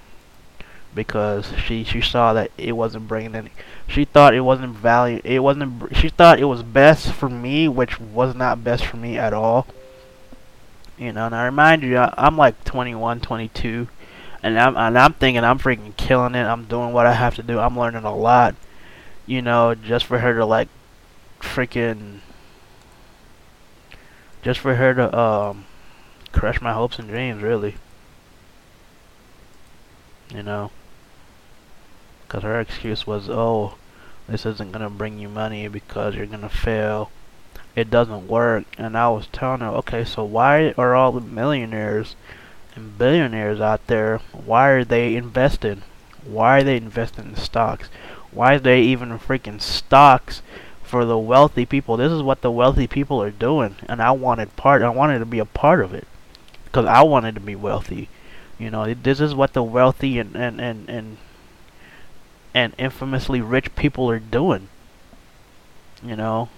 because 0.96 1.52
she 1.58 1.84
she 1.84 2.02
saw 2.02 2.34
that 2.34 2.50
it 2.58 2.72
wasn't 2.72 3.08
bringing 3.08 3.36
any. 3.36 3.52
She 3.88 4.06
thought 4.06 4.34
it 4.34 4.42
wasn't 4.42 4.76
value. 4.76 5.22
It 5.24 5.40
wasn't. 5.40 5.96
She 5.96 6.10
thought 6.10 6.40
it 6.40 6.46
was 6.46 6.64
best 6.64 7.12
for 7.12 7.30
me, 7.30 7.68
which 7.68 8.00
was 8.00 8.34
not 8.34 8.64
best 8.64 8.86
for 8.86 8.98
me 8.98 9.18
at 9.18 9.34
all. 9.34 9.68
You 10.98 11.12
know, 11.12 11.26
and 11.26 11.36
I 11.36 11.46
remind 11.46 11.84
you, 11.84 11.98
I, 11.98 12.14
I'm 12.18 12.38
like 12.38 12.64
21, 12.64 13.20
22, 13.20 13.90
and 14.42 14.58
I'm 14.58 14.78
and 14.78 14.98
I'm 14.98 15.14
thinking 15.14 15.44
I'm 15.44 15.60
freaking 15.60 15.96
killing 15.98 16.36
it. 16.36 16.44
I'm 16.44 16.66
doing 16.66 16.94
what 16.94 17.06
I 17.06 17.14
have 17.14 17.36
to 17.36 17.44
do. 17.44 17.60
I'm 17.60 17.78
learning 17.78 18.06
a 18.06 18.16
lot. 18.16 18.56
You 19.28 19.42
know, 19.42 19.76
just 19.76 20.06
for 20.06 20.20
her 20.20 20.36
to 20.36 20.46
like, 20.46 20.70
freaking, 21.42 22.20
just 24.42 24.60
for 24.60 24.76
her 24.76 24.94
to 24.94 25.18
um, 25.18 25.66
crush 26.32 26.62
my 26.62 26.74
hopes 26.74 26.98
and 26.98 27.10
dreams, 27.10 27.44
really. 27.44 27.76
You 30.34 30.44
know. 30.44 30.72
Because 32.36 32.44
her 32.44 32.60
excuse 32.60 33.08
was, 33.08 33.30
oh, 33.30 33.76
this 34.28 34.46
isn't 34.46 34.74
going 34.74 34.84
to 34.84 34.90
bring 34.90 35.20
you 35.20 35.30
money 35.30 35.70
because 35.70 36.16
you're 36.16 36.26
going 36.26 36.42
to 36.42 36.50
fail. 36.50 37.10
It 37.78 37.90
doesn't 37.90 38.28
work. 38.28 38.66
And 38.78 38.98
I 38.98 39.08
was 39.08 39.28
telling 39.28 39.62
her, 39.62 39.70
okay, 39.70 40.04
so 40.04 40.26
why 40.26 40.74
are 40.78 40.94
all 40.96 41.14
the 41.14 41.22
millionaires 41.22 42.18
and 42.76 42.98
billionaires 42.98 43.62
out 43.62 43.88
there, 43.88 44.18
why 44.34 44.68
are 44.72 44.84
they 44.84 45.16
investing? 45.16 45.84
Why 46.26 46.58
are 46.58 46.64
they 46.64 46.76
investing 46.76 47.28
in 47.28 47.36
stocks? 47.38 47.88
Why 48.32 48.56
are 48.56 48.60
they 48.60 48.82
even 48.82 49.18
freaking 49.18 49.62
stocks 49.62 50.42
for 50.84 51.06
the 51.06 51.18
wealthy 51.18 51.66
people? 51.66 51.96
This 51.96 52.12
is 52.12 52.22
what 52.22 52.42
the 52.42 52.52
wealthy 52.52 52.86
people 52.86 53.24
are 53.24 53.32
doing. 53.32 53.78
And 53.88 54.02
I 54.02 54.12
wanted 54.12 54.58
part, 54.58 54.82
I 54.82 54.90
wanted 54.90 55.20
to 55.20 55.26
be 55.26 55.40
a 55.40 55.46
part 55.46 55.80
of 55.80 55.94
it. 55.94 56.06
Because 56.66 56.86
I 56.86 57.02
wanted 57.04 57.36
to 57.36 57.42
be 57.42 57.56
wealthy. 57.56 58.10
You 58.60 58.72
know, 58.72 58.94
this 58.94 59.22
is 59.22 59.34
what 59.34 59.54
the 59.54 59.64
wealthy 59.64 60.20
and, 60.20 60.36
and, 60.36 60.60
and, 60.60 60.90
and 60.90 61.18
and 62.56 62.74
infamously 62.78 63.42
rich 63.42 63.76
people 63.76 64.10
are 64.10 64.18
doing. 64.18 64.70
You 66.02 66.16
know? 66.16 66.50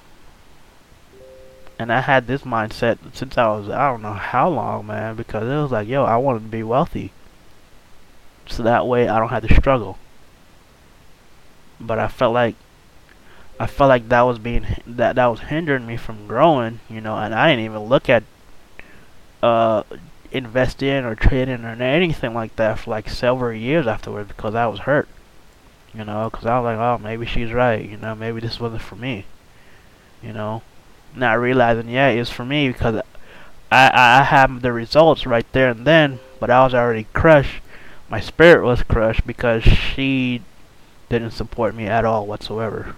And 1.79 1.91
I 1.91 2.01
had 2.01 2.27
this 2.27 2.43
mindset 2.43 2.99
since 3.13 3.37
I 3.37 3.47
was, 3.47 3.67
I 3.69 3.89
don't 3.89 4.03
know 4.03 4.13
how 4.13 4.47
long, 4.49 4.85
man, 4.85 5.15
because 5.15 5.43
it 5.43 5.61
was 5.61 5.71
like, 5.71 5.87
yo, 5.87 6.05
I 6.05 6.17
wanted 6.17 6.43
to 6.43 6.49
be 6.49 6.63
wealthy. 6.63 7.11
So 8.47 8.63
that 8.63 8.87
way 8.87 9.07
I 9.07 9.19
don't 9.19 9.29
have 9.29 9.47
to 9.47 9.53
struggle. 9.53 9.97
But 11.79 11.99
I 11.99 12.07
felt 12.07 12.33
like, 12.33 12.55
I 13.59 13.65
felt 13.65 13.89
like 13.89 14.09
that 14.09 14.21
was 14.21 14.37
being, 14.37 14.65
that, 14.85 15.15
that 15.15 15.25
was 15.25 15.41
hindering 15.41 15.87
me 15.87 15.97
from 15.97 16.27
growing, 16.27 16.79
you 16.89 17.01
know, 17.01 17.17
and 17.17 17.33
I 17.33 17.49
didn't 17.49 17.65
even 17.65 17.83
look 17.83 18.07
at, 18.07 18.23
uh, 19.41 19.83
investing 20.31 21.05
or 21.05 21.15
trading 21.15 21.63
or 21.63 21.69
anything 21.81 22.33
like 22.33 22.55
that 22.57 22.79
for 22.79 22.91
like 22.91 23.09
several 23.09 23.53
years 23.53 23.87
afterwards 23.87 24.27
because 24.27 24.53
I 24.55 24.67
was 24.67 24.81
hurt 24.81 25.07
you 25.93 26.03
know, 26.03 26.29
because 26.29 26.45
I 26.45 26.59
was 26.59 26.65
like, 26.65 26.77
oh, 26.77 27.01
maybe 27.01 27.25
she's 27.25 27.51
right, 27.51 27.87
you 27.87 27.97
know, 27.97 28.15
maybe 28.15 28.39
this 28.39 28.59
wasn't 28.59 28.81
for 28.81 28.95
me, 28.95 29.25
you 30.21 30.33
know, 30.33 30.61
not 31.15 31.39
realizing, 31.39 31.89
yeah, 31.89 32.09
it's 32.09 32.29
for 32.29 32.45
me 32.45 32.69
because 32.69 33.01
I, 33.71 33.91
I 33.93 34.23
have 34.23 34.61
the 34.61 34.71
results 34.71 35.25
right 35.25 35.45
there 35.51 35.69
and 35.69 35.85
then, 35.85 36.19
but 36.39 36.49
I 36.49 36.63
was 36.63 36.73
already 36.73 37.07
crushed. 37.13 37.61
My 38.09 38.19
spirit 38.19 38.63
was 38.63 38.83
crushed 38.83 39.27
because 39.27 39.63
she 39.63 40.41
didn't 41.09 41.31
support 41.31 41.75
me 41.75 41.87
at 41.87 42.05
all 42.05 42.25
whatsoever. 42.25 42.95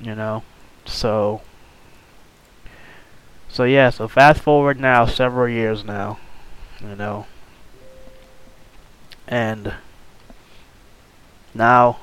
You 0.00 0.14
know, 0.14 0.42
so 0.84 1.42
so 3.48 3.62
yeah. 3.62 3.90
So 3.90 4.08
fast 4.08 4.42
forward 4.42 4.80
now, 4.80 5.06
several 5.06 5.48
years 5.48 5.84
now. 5.84 6.18
You 6.80 6.96
know, 6.96 7.26
and 9.28 9.74
now 11.54 11.98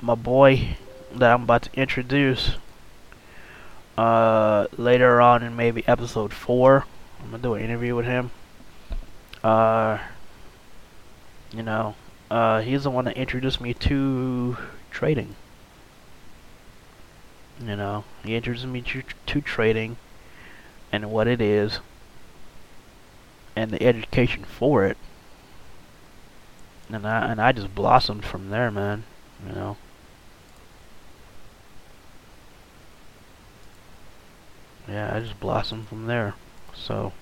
my 0.00 0.14
boy 0.14 0.76
that 1.14 1.32
I'm 1.32 1.42
about 1.42 1.62
to 1.62 1.70
introduce 1.74 2.56
uh, 3.98 4.66
later 4.78 5.20
on 5.20 5.42
in 5.42 5.54
maybe 5.54 5.86
episode 5.86 6.32
4 6.32 6.86
I'm 7.22 7.30
gonna 7.30 7.42
do 7.42 7.54
an 7.54 7.62
interview 7.62 7.94
with 7.94 8.06
him. 8.06 8.30
Uh, 9.44 9.98
you 11.52 11.62
know 11.62 11.94
uh, 12.30 12.62
he's 12.62 12.84
the 12.84 12.90
one 12.90 13.04
that 13.04 13.16
introduced 13.16 13.60
me 13.60 13.74
to 13.74 14.56
trading. 14.90 15.36
You 17.60 17.76
know 17.76 18.04
he 18.24 18.34
introduced 18.34 18.66
me 18.66 18.80
to, 18.82 19.02
to 19.26 19.40
trading 19.42 19.98
and 20.90 21.10
what 21.10 21.28
it 21.28 21.42
is 21.42 21.80
and 23.54 23.70
the 23.70 23.82
education 23.82 24.44
for 24.44 24.86
it 24.86 24.96
and 26.94 27.06
I 27.06 27.30
and 27.30 27.40
I 27.40 27.52
just 27.52 27.74
blossomed 27.74 28.24
from 28.24 28.50
there 28.50 28.70
man 28.70 29.04
you 29.46 29.54
know 29.54 29.76
yeah, 34.90 35.14
I 35.14 35.20
just 35.20 35.38
blossomed 35.38 35.88
from 35.88 36.06
there. 36.06 36.34
So, 36.74 37.12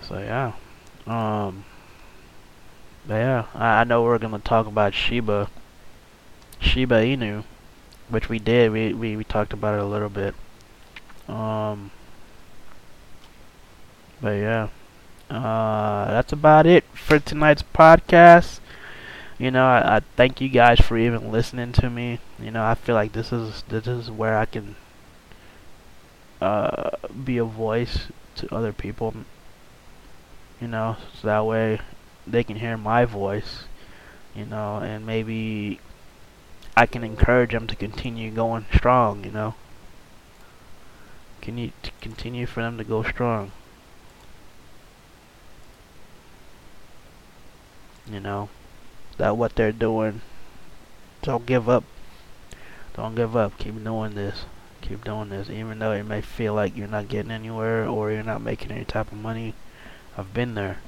so 0.00 0.18
yeah, 0.18 0.52
um, 1.06 1.64
but 3.06 3.14
yeah, 3.14 3.46
I, 3.54 3.80
I 3.80 3.84
know 3.84 4.02
we're 4.02 4.18
gonna 4.18 4.38
talk 4.38 4.66
about 4.66 4.94
Shiba, 4.94 5.50
Shiba 6.60 6.96
Inu, 6.96 7.44
which 8.08 8.28
we 8.28 8.38
did. 8.38 8.70
We 8.70 8.92
we 8.92 9.16
we 9.16 9.24
talked 9.24 9.52
about 9.52 9.74
it 9.74 9.80
a 9.80 9.86
little 9.86 10.08
bit. 10.08 10.34
Um, 11.28 11.90
but 14.20 14.32
yeah, 14.32 14.68
uh, 15.30 16.06
that's 16.06 16.32
about 16.32 16.66
it 16.66 16.84
for 16.94 17.18
tonight's 17.18 17.62
podcast 17.62 18.60
you 19.38 19.50
know, 19.50 19.66
I, 19.66 19.96
I 19.96 20.00
thank 20.16 20.40
you 20.40 20.48
guys 20.48 20.80
for 20.80 20.96
even 20.96 21.32
listening 21.32 21.72
to 21.72 21.90
me. 21.90 22.20
You 22.38 22.50
know, 22.50 22.64
I 22.64 22.74
feel 22.74 22.94
like 22.94 23.12
this 23.12 23.32
is 23.32 23.62
this 23.68 23.86
is 23.86 24.10
where 24.10 24.38
I 24.38 24.44
can 24.44 24.76
uh, 26.40 26.90
be 27.24 27.38
a 27.38 27.44
voice 27.44 28.06
to 28.36 28.54
other 28.54 28.72
people. 28.72 29.14
You 30.60 30.68
know, 30.68 30.96
so 31.20 31.26
that 31.26 31.44
way 31.44 31.80
they 32.26 32.44
can 32.44 32.56
hear 32.56 32.76
my 32.76 33.04
voice. 33.04 33.64
You 34.34 34.46
know, 34.46 34.78
and 34.78 35.04
maybe 35.04 35.80
I 36.76 36.86
can 36.86 37.02
encourage 37.02 37.52
them 37.52 37.66
to 37.66 37.76
continue 37.76 38.30
going 38.30 38.66
strong. 38.72 39.24
You 39.24 39.32
know, 39.32 39.54
can 41.40 41.58
you 41.58 41.72
continue 42.00 42.46
for 42.46 42.62
them 42.62 42.78
to 42.78 42.84
go 42.84 43.02
strong. 43.02 43.50
You 48.10 48.20
know 48.20 48.48
that 49.16 49.36
what 49.36 49.54
they're 49.54 49.72
doing. 49.72 50.20
Don't 51.22 51.46
give 51.46 51.68
up. 51.68 51.84
Don't 52.94 53.14
give 53.14 53.36
up. 53.36 53.56
Keep 53.58 53.82
doing 53.82 54.14
this. 54.14 54.44
Keep 54.82 55.04
doing 55.04 55.30
this. 55.30 55.48
Even 55.48 55.78
though 55.78 55.92
it 55.92 56.04
may 56.04 56.20
feel 56.20 56.54
like 56.54 56.76
you're 56.76 56.86
not 56.86 57.08
getting 57.08 57.30
anywhere 57.30 57.86
or 57.86 58.10
you're 58.10 58.22
not 58.22 58.42
making 58.42 58.70
any 58.70 58.84
type 58.84 59.10
of 59.10 59.18
money. 59.18 59.54
I've 60.16 60.34
been 60.34 60.54
there. 60.54 60.78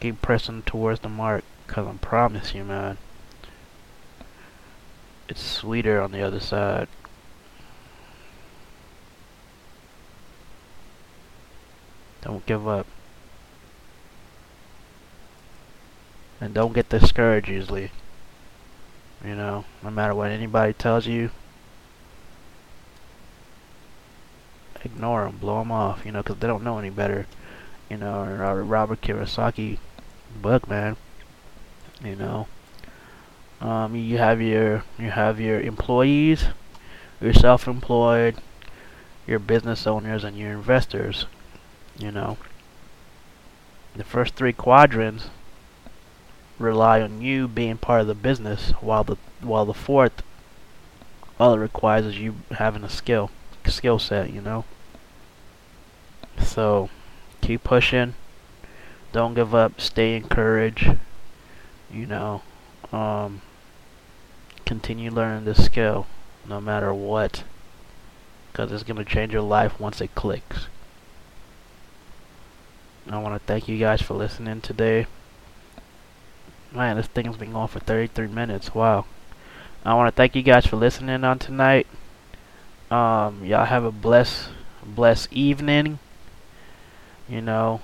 Keep 0.00 0.20
pressing 0.22 0.62
towards 0.62 1.00
the 1.00 1.08
mark. 1.08 1.44
Because 1.66 1.86
I 1.86 1.92
promise 1.98 2.54
you, 2.54 2.64
man. 2.64 2.98
It's 5.28 5.42
sweeter 5.42 6.02
on 6.02 6.12
the 6.12 6.22
other 6.22 6.40
side. 6.40 6.88
Don't 12.22 12.44
give 12.44 12.66
up. 12.66 12.86
And 16.44 16.52
don't 16.52 16.74
get 16.74 16.90
discouraged 16.90 17.48
easily. 17.48 17.90
You 19.24 19.34
know, 19.34 19.64
no 19.82 19.90
matter 19.90 20.14
what 20.14 20.30
anybody 20.30 20.74
tells 20.74 21.06
you, 21.06 21.30
ignore 24.84 25.24
them, 25.24 25.38
blow 25.38 25.60
them 25.60 25.72
off, 25.72 26.04
you 26.04 26.12
know, 26.12 26.22
because 26.22 26.36
they 26.36 26.46
don't 26.46 26.62
know 26.62 26.76
any 26.76 26.90
better. 26.90 27.26
You 27.88 27.96
know, 27.96 28.26
Robert, 28.26 28.64
Robert 28.64 29.00
Kiyosaki 29.00 29.78
book, 30.42 30.68
man. 30.68 30.98
You 32.04 32.14
know, 32.14 32.46
um, 33.62 33.96
you 33.96 34.18
have 34.18 34.42
your 34.42 34.84
you 34.98 35.08
have 35.12 35.40
your 35.40 35.58
employees, 35.62 36.48
your 37.22 37.32
self-employed, 37.32 38.36
your 39.26 39.38
business 39.38 39.86
owners, 39.86 40.22
and 40.22 40.36
your 40.36 40.52
investors. 40.52 41.24
You 41.98 42.10
know, 42.10 42.36
the 43.96 44.04
first 44.04 44.34
three 44.34 44.52
quadrants 44.52 45.30
rely 46.58 47.00
on 47.00 47.20
you 47.20 47.48
being 47.48 47.76
part 47.76 48.00
of 48.00 48.06
the 48.06 48.14
business 48.14 48.70
while 48.80 49.04
the 49.04 49.16
while 49.40 49.64
the 49.64 49.74
fourth 49.74 50.22
all 51.38 51.54
it 51.54 51.58
requires 51.58 52.06
is 52.06 52.18
you 52.18 52.36
having 52.52 52.84
a 52.84 52.88
skill 52.88 53.30
skill 53.66 53.98
set 53.98 54.32
you 54.32 54.40
know? 54.40 54.64
So 56.38 56.90
keep 57.40 57.64
pushing. 57.64 58.14
Don't 59.12 59.34
give 59.34 59.54
up. 59.54 59.80
Stay 59.80 60.16
encouraged. 60.16 60.96
You 61.90 62.06
know 62.06 62.42
um, 62.92 63.42
continue 64.64 65.10
learning 65.10 65.44
this 65.44 65.64
skill 65.64 66.06
no 66.46 66.60
matter 66.60 66.94
what 66.94 67.44
because 68.52 68.70
it's 68.70 68.84
going 68.84 68.96
to 68.96 69.04
change 69.04 69.32
your 69.32 69.42
life 69.42 69.80
once 69.80 70.00
it 70.00 70.14
clicks. 70.14 70.68
I 73.10 73.18
want 73.18 73.34
to 73.34 73.46
thank 73.46 73.68
you 73.68 73.78
guys 73.78 74.00
for 74.00 74.14
listening 74.14 74.60
today 74.60 75.06
Man, 76.74 76.96
this 76.96 77.06
thing's 77.06 77.36
been 77.36 77.52
going 77.52 77.68
for 77.68 77.78
33 77.78 78.26
minutes. 78.26 78.74
Wow. 78.74 79.04
I 79.84 79.94
want 79.94 80.08
to 80.08 80.16
thank 80.16 80.34
you 80.34 80.42
guys 80.42 80.66
for 80.66 80.74
listening 80.74 81.22
on 81.22 81.38
tonight. 81.38 81.86
Um, 82.90 83.44
y'all 83.44 83.66
have 83.66 83.84
a 83.84 83.92
blessed, 83.92 84.48
blessed 84.84 85.32
evening. 85.32 86.00
You 87.28 87.42
know. 87.42 87.80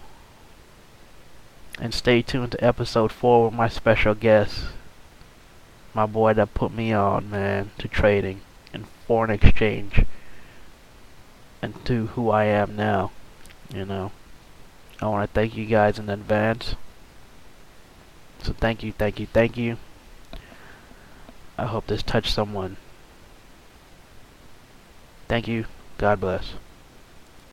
And 1.78 1.94
stay 1.94 2.20
tuned 2.20 2.50
to 2.52 2.64
episode 2.64 3.12
4 3.12 3.44
with 3.44 3.54
my 3.54 3.68
special 3.68 4.14
guest. 4.14 4.64
My 5.94 6.06
boy 6.06 6.34
that 6.34 6.54
put 6.54 6.72
me 6.72 6.92
on, 6.92 7.30
man, 7.30 7.70
to 7.78 7.86
trading 7.86 8.40
and 8.72 8.88
foreign 9.06 9.30
exchange. 9.30 10.04
And 11.62 11.84
to 11.84 12.08
who 12.08 12.30
I 12.30 12.46
am 12.46 12.74
now. 12.74 13.12
You 13.72 13.84
know. 13.84 14.10
I 15.00 15.06
want 15.06 15.30
to 15.30 15.32
thank 15.32 15.56
you 15.56 15.66
guys 15.66 15.96
in 15.96 16.10
advance. 16.10 16.74
So 18.42 18.52
thank 18.52 18.82
you, 18.82 18.92
thank 18.92 19.20
you, 19.20 19.26
thank 19.26 19.56
you. 19.56 19.76
I 21.58 21.66
hope 21.66 21.86
this 21.86 22.02
touched 22.02 22.32
someone. 22.32 22.76
Thank 25.28 25.46
you. 25.46 25.66
God 25.98 26.20
bless. 26.20 26.54